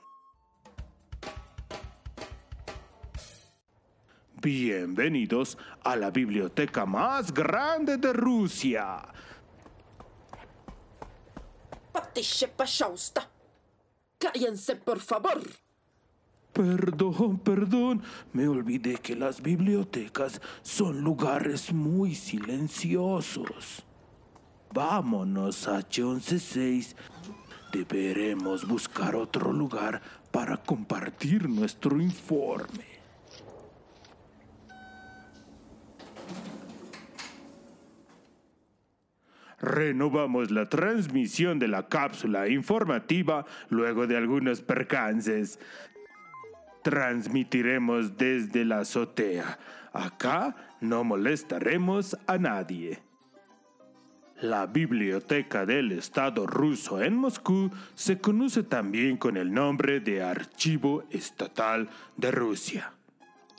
Bienvenidos 4.44 5.56
a 5.84 5.96
la 5.96 6.10
biblioteca 6.10 6.84
más 6.84 7.32
grande 7.32 7.96
de 7.96 8.12
Rusia. 8.12 9.02
Patische 11.90 12.48
Pashausta. 12.48 13.26
Cállense, 14.18 14.76
por 14.76 15.00
favor. 15.00 15.40
Perdón, 16.52 17.38
perdón, 17.38 18.02
me 18.34 18.46
olvidé 18.46 18.96
que 18.98 19.16
las 19.16 19.40
bibliotecas 19.40 20.42
son 20.60 21.00
lugares 21.00 21.72
muy 21.72 22.14
silenciosos. 22.14 23.82
Vámonos 24.74 25.66
a 25.68 25.78
H116. 25.78 26.94
Deberemos 27.72 28.68
buscar 28.68 29.16
otro 29.16 29.54
lugar 29.54 30.02
para 30.30 30.58
compartir 30.58 31.48
nuestro 31.48 31.98
informe. 31.98 32.93
Renovamos 39.64 40.50
la 40.50 40.68
transmisión 40.68 41.58
de 41.58 41.68
la 41.68 41.88
cápsula 41.88 42.48
informativa 42.48 43.46
luego 43.70 44.06
de 44.06 44.18
algunos 44.18 44.60
percances. 44.60 45.58
Transmitiremos 46.82 48.18
desde 48.18 48.66
la 48.66 48.80
azotea. 48.80 49.58
Acá 49.94 50.54
no 50.82 51.02
molestaremos 51.02 52.14
a 52.26 52.36
nadie. 52.36 53.00
La 54.42 54.66
Biblioteca 54.66 55.64
del 55.64 55.92
Estado 55.92 56.46
ruso 56.46 57.02
en 57.02 57.16
Moscú 57.16 57.70
se 57.94 58.18
conoce 58.18 58.64
también 58.64 59.16
con 59.16 59.38
el 59.38 59.50
nombre 59.50 60.00
de 60.00 60.22
Archivo 60.22 61.04
Estatal 61.10 61.88
de 62.18 62.30
Rusia 62.30 62.92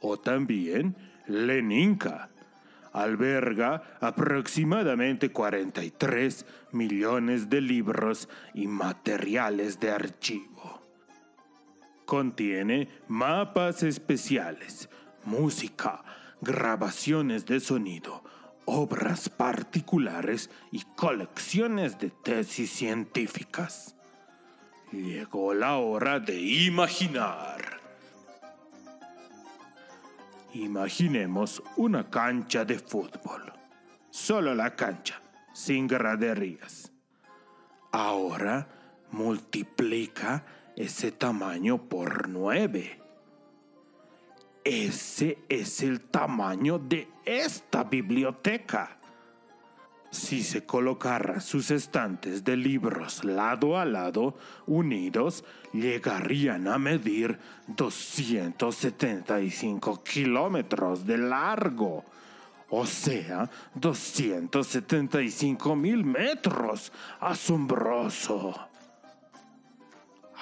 o 0.01 0.17
también 0.17 0.95
Leninka 1.25 2.29
alberga 2.95 3.97
aproximadamente 3.99 5.29
43 5.31 6.45
millones 6.71 7.49
de 7.49 7.59
libros 7.59 8.29
y 8.53 8.67
materiales 8.67 9.79
de 9.79 9.91
archivo. 9.91 10.81
Contiene 12.05 12.87
mapas 13.09 13.83
especiales, 13.83 14.89
música, 15.25 16.03
grabaciones 16.39 17.45
de 17.45 17.59
sonido, 17.59 18.23
obras 18.63 19.27
particulares 19.27 20.49
y 20.71 20.83
colecciones 20.95 21.99
de 21.99 22.11
tesis 22.11 22.69
científicas. 22.69 23.95
Llegó 24.93 25.53
la 25.53 25.75
hora 25.77 26.21
de 26.21 26.39
imaginar. 26.39 27.64
Imaginemos 30.55 31.61
una 31.75 32.09
cancha 32.09 32.63
de 32.63 32.79
fútbol. 32.79 33.51
Solo 34.09 34.55
la 34.55 34.73
cancha, 34.73 35.19
sin 35.51 35.85
graderías. 35.85 36.93
Ahora 37.91 38.65
multiplica 39.11 40.45
ese 40.77 41.11
tamaño 41.11 41.89
por 41.89 42.29
nueve. 42.29 43.01
Ese 44.63 45.39
es 45.49 45.83
el 45.83 45.99
tamaño 45.99 46.79
de 46.79 47.09
esta 47.25 47.83
biblioteca. 47.83 48.94
Si 50.15 50.43
se 50.43 50.65
colocara 50.65 51.39
sus 51.41 51.71
estantes 51.71 52.45
de 52.45 52.55
libros 52.55 53.25
lado 53.25 53.77
a 53.77 53.83
lado, 53.83 54.37
unidos, 54.65 55.43
llegarían 55.73 56.69
a 56.69 56.77
medir 56.77 57.37
275 57.67 60.01
kilómetros 60.03 61.05
de 61.05 61.17
largo. 61.17 62.05
O 62.69 62.85
sea, 62.85 63.49
275 63.73 65.75
mil 65.75 66.05
metros. 66.05 66.93
Asombroso. 67.19 68.69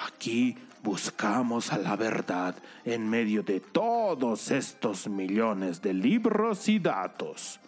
Aquí 0.06 0.56
buscamos 0.84 1.72
a 1.72 1.78
la 1.78 1.96
verdad 1.96 2.54
en 2.84 3.10
medio 3.10 3.42
de 3.42 3.58
todos 3.58 4.52
estos 4.52 5.08
millones 5.08 5.82
de 5.82 5.94
libros 5.94 6.68
y 6.68 6.78
datos 6.78 7.58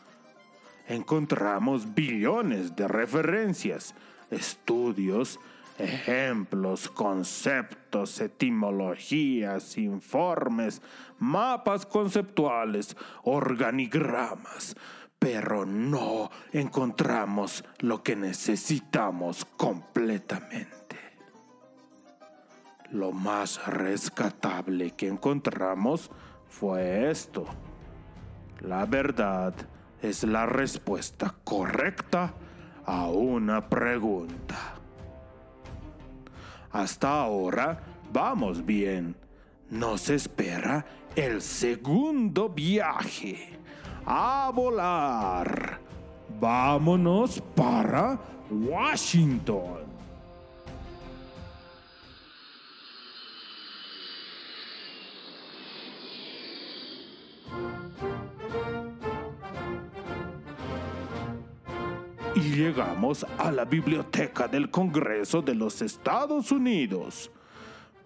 encontramos 0.88 1.94
billones 1.94 2.76
de 2.76 2.88
referencias, 2.88 3.94
estudios, 4.30 5.38
ejemplos, 5.78 6.88
conceptos, 6.88 8.20
etimologías, 8.20 9.76
informes, 9.76 10.80
mapas 11.18 11.84
conceptuales, 11.86 12.96
organigramas, 13.24 14.76
pero 15.18 15.66
no 15.66 16.30
encontramos 16.52 17.64
lo 17.80 18.02
que 18.02 18.16
necesitamos 18.16 19.44
completamente. 19.44 20.76
Lo 22.90 23.12
más 23.12 23.66
rescatable 23.66 24.92
que 24.92 25.08
encontramos 25.08 26.10
fue 26.48 27.10
esto. 27.10 27.44
La 28.60 28.86
verdad 28.86 29.54
es 30.08 30.22
la 30.22 30.46
respuesta 30.46 31.34
correcta 31.42 32.32
a 32.84 33.08
una 33.08 33.68
pregunta. 33.68 34.74
Hasta 36.70 37.20
ahora 37.22 37.82
vamos 38.12 38.64
bien. 38.64 39.16
Nos 39.70 40.08
espera 40.10 40.84
el 41.16 41.42
segundo 41.42 42.48
viaje. 42.48 43.58
A 44.04 44.52
volar. 44.54 45.80
Vámonos 46.38 47.42
para 47.54 48.18
Washington. 48.50 49.85
Llegamos 62.56 63.26
a 63.38 63.52
la 63.52 63.64
Biblioteca 63.64 64.48
del 64.48 64.70
Congreso 64.70 65.42
de 65.42 65.54
los 65.54 65.82
Estados 65.82 66.50
Unidos. 66.50 67.30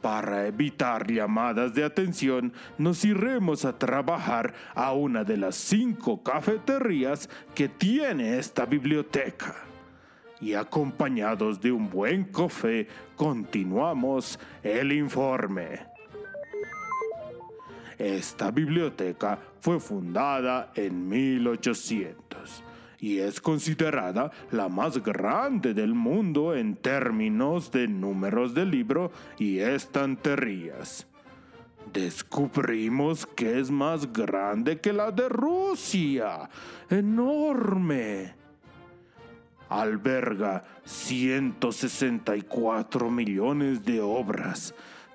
Para 0.03 0.46
evitar 0.46 1.11
llamadas 1.11 1.74
de 1.74 1.84
atención, 1.84 2.53
nos 2.76 3.05
iremos 3.05 3.64
a 3.64 3.78
trabajar 3.78 4.53
a 4.74 4.92
una 4.92 5.24
de 5.24 5.36
las 5.36 5.55
cinco 5.55 6.22
cafeterías 6.22 7.28
que 7.55 7.68
tiene 7.68 8.38
esta 8.38 8.66
biblioteca. 8.66 9.55
Y 10.40 10.55
acompañados 10.55 11.61
de 11.61 11.70
un 11.70 11.88
buen 11.88 12.24
café, 12.24 12.88
continuamos 13.14 14.38
el 14.62 14.92
informe. 14.92 15.86
Esta 17.98 18.51
biblioteca 18.51 19.38
fue 19.61 19.78
fundada 19.78 20.72
en 20.74 21.07
1800 21.09 22.64
y 23.01 23.18
es 23.18 23.40
considerada 23.40 24.30
la 24.51 24.68
más 24.68 25.03
grande 25.03 25.72
del 25.74 25.94
mundo 25.94 26.55
en 26.55 26.76
términos 26.76 27.70
de 27.70 27.88
números 27.88 28.55
de 28.55 28.66
libro 28.66 29.11
y 29.38 29.59
estanterías. 29.59 31.07
Descubrimos 31.92 33.26
que 33.26 33.59
es 33.59 33.68
más 33.70 34.12
grande 34.12 34.80
que 34.80 34.92
la 34.92 35.11
de 35.11 35.28
Rusia. 35.28 36.48
Enorme. 36.88 38.38
Alberga 39.68 40.62
164 40.84 43.11
millones 43.11 43.84
de 43.84 44.01
obras, 44.01 44.72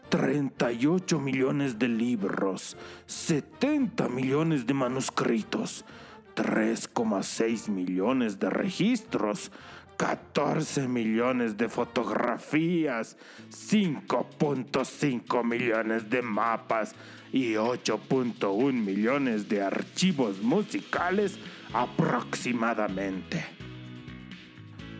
38 0.09 1.19
millones 1.19 1.77
de 1.77 1.89
libros, 1.89 2.77
70 3.05 4.07
millones 4.07 4.65
de 4.65 4.73
manuscritos, 4.73 5.83
3,6 6.35 7.69
millones 7.69 8.39
de 8.39 8.49
registros, 8.49 9.51
14 9.97 10.87
millones 10.87 11.57
de 11.57 11.69
fotografías, 11.69 13.17
5.5 13.49 15.43
millones 15.43 16.09
de 16.09 16.21
mapas 16.21 16.95
y 17.31 17.53
8.1 17.53 18.73
millones 18.73 19.47
de 19.47 19.61
archivos 19.61 20.41
musicales 20.41 21.39
aproximadamente. 21.73 23.45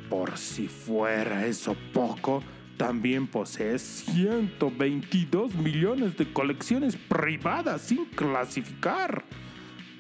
Por 0.10 0.38
si 0.38 0.68
fuera 0.68 1.46
eso 1.46 1.76
poco, 1.94 2.42
también 2.78 3.28
posee 3.28 3.80
122 3.80 5.56
millones 5.56 6.18
de 6.18 6.32
colecciones 6.32 6.96
privadas 6.96 7.82
sin 7.82 8.06
clasificar. 8.06 9.24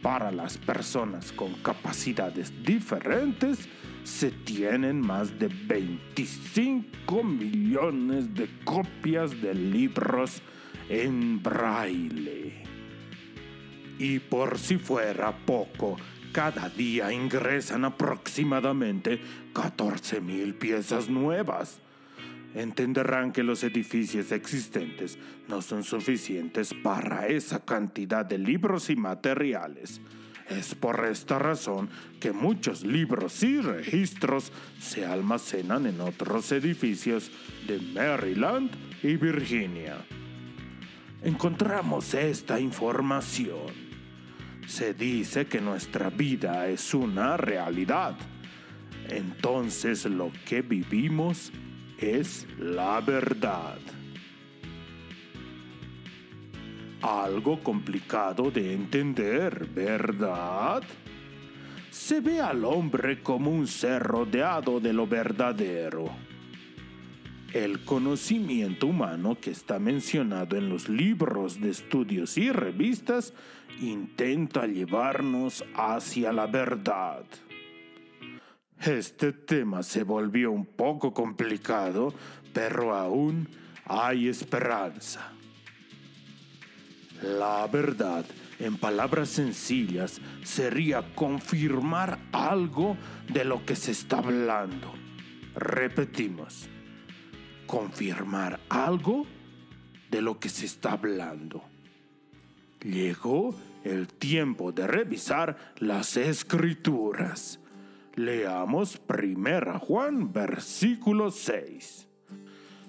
Para 0.05 0.31
las 0.31 0.59
personas 0.59 1.31
con 1.31 1.55
capacidades 1.63 2.53
diferentes, 2.63 3.67
se 4.03 4.29
tienen 4.29 5.01
más 5.01 5.39
de 5.39 5.47
25 5.47 7.23
millones 7.23 8.31
de 8.35 8.47
copias 8.63 9.41
de 9.41 9.55
libros 9.55 10.43
en 10.89 11.41
braille. 11.41 12.53
Y 13.97 14.19
por 14.19 14.59
si 14.59 14.77
fuera 14.77 15.35
poco, 15.43 15.97
cada 16.31 16.69
día 16.69 17.11
ingresan 17.11 17.83
aproximadamente 17.83 19.19
14 19.53 20.21
mil 20.21 20.53
piezas 20.53 21.09
nuevas. 21.09 21.79
Entenderán 22.55 23.31
que 23.31 23.43
los 23.43 23.63
edificios 23.63 24.31
existentes 24.31 25.19
no 25.47 25.61
son 25.61 25.83
suficientes 25.83 26.73
para 26.73 27.27
esa 27.27 27.63
cantidad 27.63 28.25
de 28.25 28.37
libros 28.37 28.89
y 28.89 28.95
materiales. 28.95 30.01
Es 30.49 30.73
por 30.73 31.05
esta 31.05 31.37
razón 31.37 31.89
que 32.19 32.31
muchos 32.31 32.83
libros 32.83 33.43
y 33.43 33.59
registros 33.59 34.51
se 34.79 35.05
almacenan 35.05 35.85
en 35.85 36.01
otros 36.01 36.51
edificios 36.51 37.29
de 37.67 37.79
Maryland 37.79 38.71
y 39.03 39.15
Virginia. 39.15 39.97
Encontramos 41.23 42.13
esta 42.13 42.59
información 42.59 43.85
se 44.67 44.93
dice 44.93 45.45
que 45.45 45.61
nuestra 45.61 46.09
vida 46.09 46.67
es 46.67 46.93
una 46.93 47.37
realidad. 47.37 48.15
Entonces 49.09 50.05
lo 50.05 50.31
que 50.45 50.61
vivimos 50.61 51.51
es 51.97 52.47
la 52.59 53.01
verdad. 53.01 53.77
Algo 57.01 57.61
complicado 57.61 58.49
de 58.51 58.73
entender, 58.73 59.67
¿verdad? 59.73 60.83
Se 61.91 62.19
ve 62.19 62.41
al 62.41 62.65
hombre 62.65 63.21
como 63.21 63.51
un 63.51 63.67
ser 63.67 64.03
rodeado 64.03 64.79
de 64.79 64.93
lo 64.93 65.07
verdadero. 65.07 66.09
El 67.53 67.85
conocimiento 67.85 68.87
humano 68.87 69.37
que 69.39 69.51
está 69.51 69.79
mencionado 69.79 70.57
en 70.57 70.67
los 70.67 70.89
libros 70.89 71.61
de 71.61 71.69
estudios 71.69 72.37
y 72.37 72.51
revistas 72.51 73.33
intenta 73.79 74.67
llevarnos 74.67 75.63
hacia 75.73 76.33
la 76.33 76.47
verdad. 76.47 77.23
Este 78.85 79.33
tema 79.33 79.81
se 79.81 80.03
volvió 80.03 80.51
un 80.51 80.63
poco 80.63 81.11
complicado, 81.11 82.13
pero 82.53 82.93
aún 82.93 83.49
hay 83.83 84.27
esperanza. 84.27 85.31
La 87.23 87.65
verdad, 87.65 88.25
en 88.59 88.77
palabras 88.77 89.29
sencillas, 89.29 90.21
sería 90.43 91.15
confirmar 91.15 92.19
algo 92.31 92.95
de 93.33 93.43
lo 93.43 93.65
que 93.65 93.75
se 93.75 93.89
está 93.89 94.19
hablando. 94.19 94.93
Repetimos, 95.55 96.67
confirmar 97.65 98.59
algo 98.69 99.25
de 100.11 100.21
lo 100.21 100.39
que 100.39 100.49
se 100.49 100.67
está 100.67 100.91
hablando. 100.91 101.63
Llegó 102.81 103.55
el 103.83 104.07
tiempo 104.09 104.71
de 104.71 104.85
revisar 104.85 105.73
las 105.79 106.17
escrituras. 106.17 107.59
Leamos 108.15 109.01
1 109.09 109.79
Juan 109.79 110.31
versículo 110.31 111.31
6. 111.31 112.07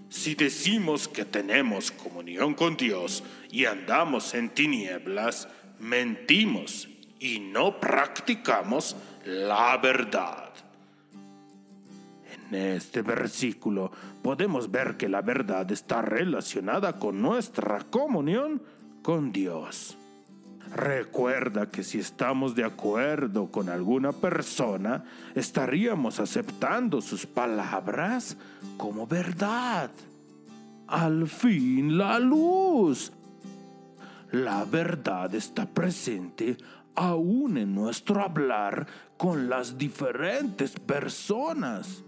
Si 0.09 0.35
decimos 0.37 1.09
que 1.09 1.25
tenemos 1.25 1.91
comunión 1.91 2.55
con 2.55 2.77
Dios 2.77 3.25
y 3.51 3.65
andamos 3.65 4.35
en 4.35 4.51
tinieblas, 4.51 5.49
mentimos 5.81 6.89
y 7.19 7.41
no 7.41 7.81
practicamos 7.81 8.97
la 9.25 9.77
verdad. 9.79 10.53
En 12.33 12.55
este 12.55 13.03
versículo 13.03 13.91
podemos 14.23 14.71
ver 14.71 14.97
que 14.97 15.09
la 15.09 15.23
verdad 15.23 15.71
está 15.73 16.03
relacionada 16.03 17.01
con 17.01 17.21
nuestra 17.21 17.81
comunión 17.91 18.63
con 19.03 19.33
Dios. 19.33 19.99
Recuerda 20.75 21.71
que 21.71 21.85
si 21.85 21.99
estamos 21.99 22.55
de 22.55 22.65
acuerdo 22.65 23.51
con 23.51 23.69
alguna 23.69 24.13
persona, 24.13 25.05
estaríamos 25.35 26.21
aceptando 26.21 27.01
sus 27.01 27.27
palabras 27.27 28.37
como 28.77 29.07
verdad. 29.07 29.91
Al 30.87 31.29
fin 31.29 31.97
la 31.97 32.19
luz. 32.19 33.13
La 34.33 34.65
verdad 34.65 35.35
está 35.35 35.67
presente 35.67 36.57
aún 36.97 37.59
en 37.59 37.75
nuestro 37.75 38.23
hablar 38.23 38.87
con 39.17 39.49
las 39.49 39.79
diferentes 39.79 40.73
personas. 40.73 42.03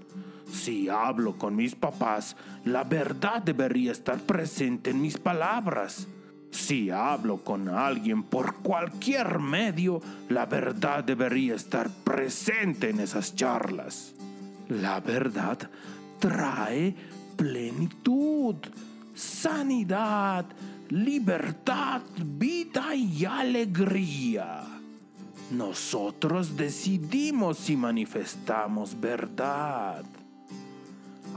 Si 0.51 0.89
hablo 0.89 1.37
con 1.37 1.55
mis 1.55 1.75
papás, 1.75 2.37
la 2.65 2.83
verdad 2.83 3.43
debería 3.43 3.93
estar 3.93 4.19
presente 4.19 4.91
en 4.91 5.01
mis 5.01 5.19
palabras. 5.19 6.09
Si 6.51 6.91
hablo 6.91 7.39
con 7.39 7.69
alguien 7.69 8.23
por 8.23 8.57
cualquier 8.57 9.39
medio, 9.39 10.01
la 10.29 10.47
verdad 10.47 11.05
debería 11.05 11.55
estar 11.55 11.89
presente 11.91 12.91
en 12.91 13.01
esas 13.01 13.35
charlas. 13.35 14.15
La 14.69 15.01
verdad 15.01 15.71
trae 16.19 16.95
plenitud, 17.37 18.57
sanidad, 19.15 20.47
libertad, 20.89 22.03
vida 22.25 22.95
y 22.95 23.25
alegría. 23.25 24.65
Nosotros 25.51 26.57
decidimos 26.57 27.59
si 27.59 27.77
manifestamos 27.77 28.99
verdad. 29.01 30.05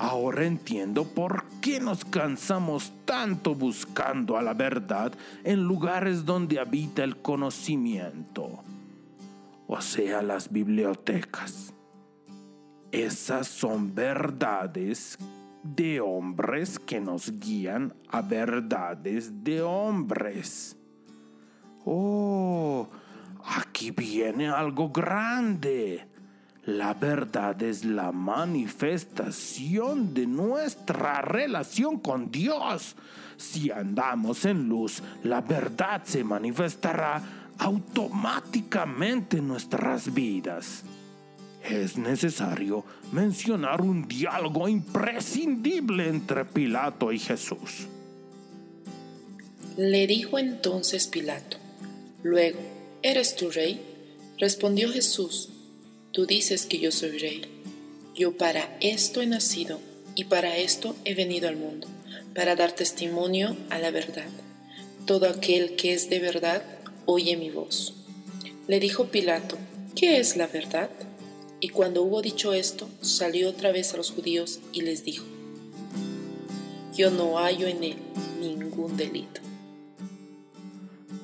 Ahora 0.04 0.48
entiendo 0.48 1.04
por 1.04 1.44
qué 1.62 1.80
nos 1.80 2.04
cansamos 2.04 2.92
tanto 3.06 3.54
buscando 3.54 4.36
a 4.36 4.42
la 4.42 4.56
verdad 4.56 5.14
en 5.44 5.64
lugares 5.64 6.26
donde 6.26 6.60
habita 6.60 7.04
el 7.04 7.18
conocimiento, 7.18 8.64
o 9.68 9.80
sea, 9.80 10.24
las 10.24 10.52
bibliotecas. 10.52 11.72
Esas 12.92 13.48
son 13.48 13.94
verdades 13.94 15.20
de 15.62 16.02
hombres 16.02 16.80
que 16.80 17.00
nos 17.00 17.40
guían 17.40 17.94
a 18.10 18.24
verdades 18.24 19.44
de 19.44 19.62
hombres. 19.62 20.76
Oh, 21.86 22.90
aquí 23.46 23.92
viene 23.92 24.50
algo 24.50 24.90
grande. 24.90 26.11
La 26.66 26.94
verdad 26.94 27.62
es 27.64 27.84
la 27.84 28.12
manifestación 28.12 30.14
de 30.14 30.28
nuestra 30.28 31.22
relación 31.22 32.00
con 32.00 32.30
Dios. 32.30 32.96
Si 33.36 33.72
andamos 33.72 34.46
en 34.46 34.70
luz, 34.70 35.02
la 35.24 35.42
verdad 35.42 36.04
se 36.04 36.24
manifestará 36.24 37.20
automáticamente 37.58 39.38
en 39.38 39.48
nuestras 39.48 40.14
vidas. 40.14 40.84
Es 41.68 41.98
necesario 41.98 42.86
mencionar 43.12 43.82
un 43.82 44.08
diálogo 44.08 44.68
imprescindible 44.68 46.10
entre 46.10 46.46
Pilato 46.46 47.12
y 47.12 47.18
Jesús. 47.18 47.88
Le 49.78 50.06
dijo 50.06 50.38
entonces 50.38 51.08
Pilato, 51.08 51.58
luego, 52.22 52.60
¿eres 53.02 53.36
tu 53.36 53.50
rey? 53.50 53.82
Respondió 54.38 54.92
Jesús, 54.92 55.50
Tú 56.12 56.26
dices 56.26 56.66
que 56.66 56.78
yo 56.78 56.92
soy 56.92 57.18
rey. 57.18 57.42
Yo 58.16 58.34
para 58.34 58.78
esto 58.82 59.22
he 59.22 59.26
nacido 59.26 59.80
y 60.14 60.26
para 60.26 60.58
esto 60.58 60.94
he 61.06 61.16
venido 61.16 61.48
al 61.48 61.56
mundo, 61.56 61.88
para 62.36 62.58
dar 62.58 62.74
testimonio 62.74 63.56
a 63.70 63.80
la 63.80 63.92
verdad. 63.92 64.28
Todo 65.06 65.30
aquel 65.30 65.78
que 65.78 65.94
es 65.94 66.10
de 66.10 66.20
verdad 66.20 66.64
oye 67.06 67.38
mi 67.38 67.50
voz. 67.50 67.96
Le 68.68 68.82
dijo 68.82 69.06
Pilato, 69.06 69.58
¿qué 69.96 70.20
es 70.20 70.36
la 70.36 70.48
verdad? 70.48 70.90
Y 71.62 71.70
cuando 71.70 72.04
hubo 72.04 72.22
dicho 72.22 72.54
esto, 72.54 72.90
salió 73.00 73.50
otra 73.50 73.72
vez 73.72 73.94
a 73.94 73.98
los 73.98 74.12
judíos 74.12 74.60
y 74.74 74.82
les 74.82 75.06
dijo, 75.06 75.26
yo 76.94 77.10
no 77.10 77.38
hallo 77.38 77.68
en 77.68 77.84
él 77.86 77.96
ningún 78.42 78.98
delito. 78.98 79.40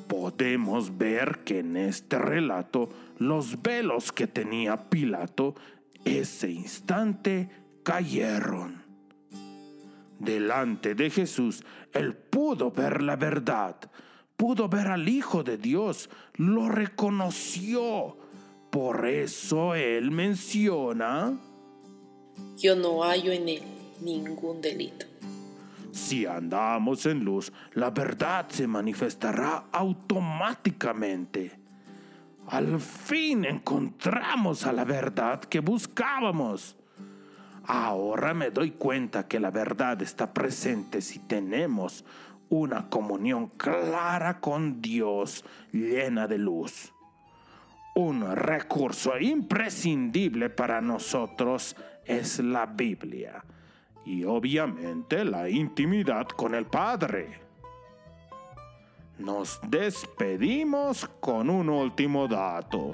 Podemos 0.08 0.98
ver 0.98 1.40
que 1.44 1.60
en 1.60 1.76
este 1.76 2.18
relato 2.18 2.90
los 3.18 3.62
velos 3.62 4.12
que 4.12 4.28
tenía 4.28 4.90
Pilato 4.90 5.56
ese 6.06 6.50
instante 6.50 7.50
cayeron. 7.84 8.84
Delante 10.20 10.96
de 10.96 11.10
Jesús, 11.10 11.64
él 11.94 12.16
pudo 12.16 12.72
ver 12.72 13.02
la 13.02 13.16
verdad, 13.16 13.76
pudo 14.36 14.68
ver 14.68 14.88
al 14.88 15.08
Hijo 15.08 15.44
de 15.44 15.58
Dios, 15.58 16.10
lo 16.36 16.70
reconoció. 16.70 18.18
Por 18.72 19.08
eso 19.08 19.76
él 19.76 20.12
menciona, 20.12 21.38
yo 22.58 22.76
no 22.76 23.04
hallo 23.04 23.32
en 23.32 23.50
él 23.50 23.64
ningún 24.02 24.62
delito. 24.62 25.06
Si 25.92 26.26
andamos 26.26 27.06
en 27.06 27.24
luz, 27.24 27.52
la 27.74 27.90
verdad 27.90 28.48
se 28.50 28.68
manifestará 28.68 29.66
automáticamente. 29.72 31.67
Al 32.48 32.80
fin 32.80 33.44
encontramos 33.44 34.66
a 34.66 34.72
la 34.72 34.86
verdad 34.86 35.42
que 35.42 35.60
buscábamos. 35.60 36.78
Ahora 37.66 38.34
me 38.34 38.52
doy 38.52 38.72
cuenta 38.72 39.28
que 39.28 39.40
la 39.40 39.52
verdad 39.52 40.02
está 40.02 40.34
presente 40.34 41.02
si 41.02 41.20
tenemos 41.20 42.06
una 42.50 42.90
comunión 42.90 43.48
clara 43.50 44.40
con 44.40 44.82
Dios 44.82 45.44
llena 45.74 46.28
de 46.28 46.38
luz. 46.38 46.94
Un 47.96 48.34
recurso 48.34 49.20
imprescindible 49.20 50.50
para 50.50 50.80
nosotros 50.80 51.76
es 52.06 52.40
la 52.40 52.66
Biblia 52.66 53.44
y 54.06 54.24
obviamente 54.24 55.26
la 55.26 55.50
intimidad 55.50 56.28
con 56.28 56.56
el 56.56 56.66
Padre. 56.66 57.47
Nos 59.20 59.60
despedimos 59.68 61.10
con 61.20 61.50
un 61.50 61.70
último 61.70 62.28
dato. 62.28 62.92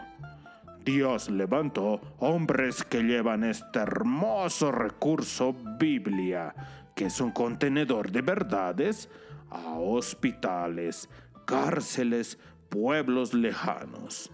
Dios 0.84 1.30
levantó 1.30 1.99
hombres 2.19 2.84
que 2.84 3.03
llevan 3.03 3.43
este 3.43 3.80
hermoso 3.80 4.71
recurso 4.71 5.53
Biblia, 5.78 6.55
que 6.95 7.05
es 7.05 7.19
un 7.19 7.32
contenedor 7.32 8.09
de 8.11 8.21
verdades, 8.21 9.09
a 9.49 9.74
hospitales, 9.78 11.09
cárceles, 11.45 12.39
pueblos 12.69 13.34
lejanos. 13.34 14.32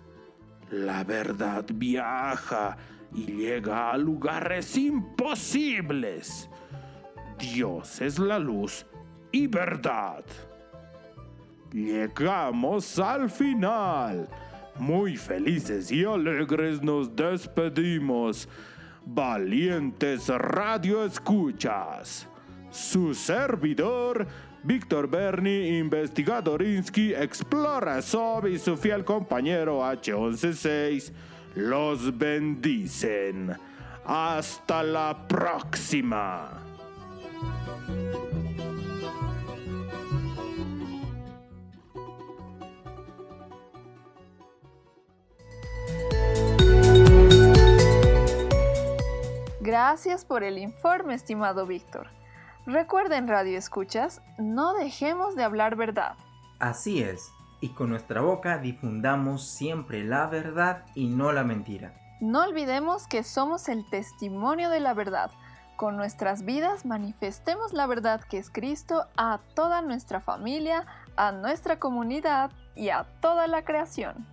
La 0.69 1.03
verdad 1.03 1.65
viaja 1.73 2.77
y 3.13 3.25
llega 3.25 3.91
a 3.91 3.97
lugares 3.97 4.77
imposibles. 4.77 6.49
Dios 7.39 7.99
es 8.01 8.19
la 8.19 8.37
luz 8.37 8.85
y 9.31 9.47
verdad. 9.47 10.23
Llegamos 11.71 12.97
al 12.99 13.29
final. 13.29 14.27
Muy 14.77 15.17
felices 15.17 15.91
y 15.91 16.03
alegres 16.03 16.81
nos 16.81 17.15
despedimos. 17.15 18.47
Valientes 19.05 20.29
Radio 20.29 21.03
Escuchas. 21.03 22.27
Su 22.71 23.13
servidor, 23.13 24.27
Víctor 24.63 25.09
Berni, 25.09 25.77
investigadorinsky, 25.79 27.13
explora 27.13 28.01
Sob 28.01 28.47
y 28.47 28.59
su 28.59 28.77
fiel 28.77 29.03
compañero 29.03 29.81
H116 29.81 31.11
los 31.55 32.17
bendicen. 32.17 33.55
Hasta 34.05 34.83
la 34.83 35.27
próxima. 35.27 36.63
Gracias 49.89 50.23
por 50.23 50.43
el 50.43 50.59
informe, 50.59 51.15
estimado 51.15 51.65
Víctor. 51.65 52.11
Recuerden, 52.67 53.27
Radio 53.27 53.57
Escuchas, 53.57 54.21
no 54.37 54.75
dejemos 54.75 55.35
de 55.35 55.43
hablar 55.43 55.75
verdad. 55.75 56.13
Así 56.59 57.01
es, 57.01 57.31
y 57.59 57.69
con 57.69 57.89
nuestra 57.89 58.21
boca 58.21 58.59
difundamos 58.59 59.49
siempre 59.49 60.03
la 60.03 60.27
verdad 60.27 60.85
y 60.93 61.07
no 61.07 61.31
la 61.31 61.43
mentira. 61.43 61.95
No 62.21 62.43
olvidemos 62.43 63.07
que 63.07 63.23
somos 63.23 63.67
el 63.67 63.83
testimonio 63.89 64.69
de 64.69 64.79
la 64.79 64.93
verdad. 64.93 65.31
Con 65.75 65.97
nuestras 65.97 66.45
vidas 66.45 66.85
manifestemos 66.85 67.73
la 67.73 67.87
verdad 67.87 68.21
que 68.21 68.37
es 68.37 68.51
Cristo 68.51 69.07
a 69.17 69.39
toda 69.55 69.81
nuestra 69.81 70.21
familia, 70.21 70.85
a 71.15 71.31
nuestra 71.31 71.79
comunidad 71.79 72.51
y 72.75 72.89
a 72.89 73.07
toda 73.21 73.47
la 73.47 73.63
creación. 73.65 74.27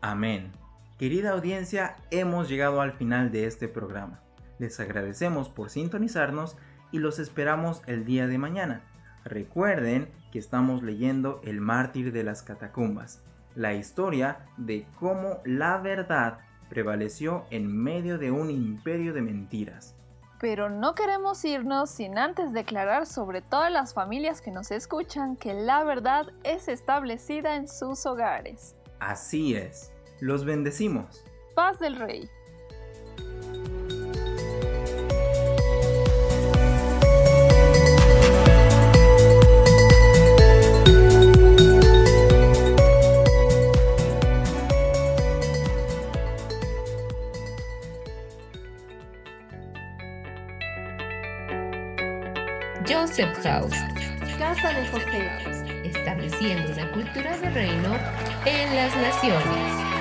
Amén. 0.00 0.50
Querida 0.98 1.32
audiencia, 1.32 1.94
hemos 2.10 2.48
llegado 2.48 2.80
al 2.80 2.94
final 2.94 3.30
de 3.30 3.46
este 3.46 3.68
programa. 3.68 4.23
Les 4.64 4.80
agradecemos 4.80 5.50
por 5.50 5.68
sintonizarnos 5.68 6.56
y 6.90 6.98
los 6.98 7.18
esperamos 7.18 7.82
el 7.86 8.06
día 8.06 8.26
de 8.26 8.38
mañana. 8.38 8.80
Recuerden 9.22 10.10
que 10.32 10.38
estamos 10.38 10.82
leyendo 10.82 11.42
El 11.44 11.60
mártir 11.60 12.12
de 12.12 12.24
las 12.24 12.42
catacumbas, 12.42 13.22
la 13.54 13.74
historia 13.74 14.46
de 14.56 14.86
cómo 14.98 15.42
la 15.44 15.76
verdad 15.76 16.38
prevaleció 16.70 17.44
en 17.50 17.76
medio 17.76 18.16
de 18.16 18.30
un 18.30 18.50
imperio 18.50 19.12
de 19.12 19.20
mentiras. 19.20 19.94
Pero 20.40 20.70
no 20.70 20.94
queremos 20.94 21.44
irnos 21.44 21.90
sin 21.90 22.16
antes 22.16 22.54
declarar 22.54 23.04
sobre 23.04 23.42
todas 23.42 23.70
las 23.70 23.92
familias 23.92 24.40
que 24.40 24.50
nos 24.50 24.70
escuchan 24.70 25.36
que 25.36 25.52
la 25.52 25.84
verdad 25.84 26.28
es 26.42 26.68
establecida 26.68 27.56
en 27.56 27.68
sus 27.68 28.06
hogares. 28.06 28.76
Así 28.98 29.54
es. 29.56 29.92
Los 30.20 30.46
bendecimos. 30.46 31.22
Paz 31.54 31.78
del 31.78 31.96
Rey. 31.96 32.30
House. 53.22 53.76
Casa 54.38 54.72
de 54.72 54.88
José. 54.88 55.30
Estableciendo 55.84 56.72
una 56.72 56.90
cultura 56.90 57.36
de 57.38 57.50
reino 57.50 57.96
en 58.44 58.74
las 58.74 58.96
naciones. 58.96 59.93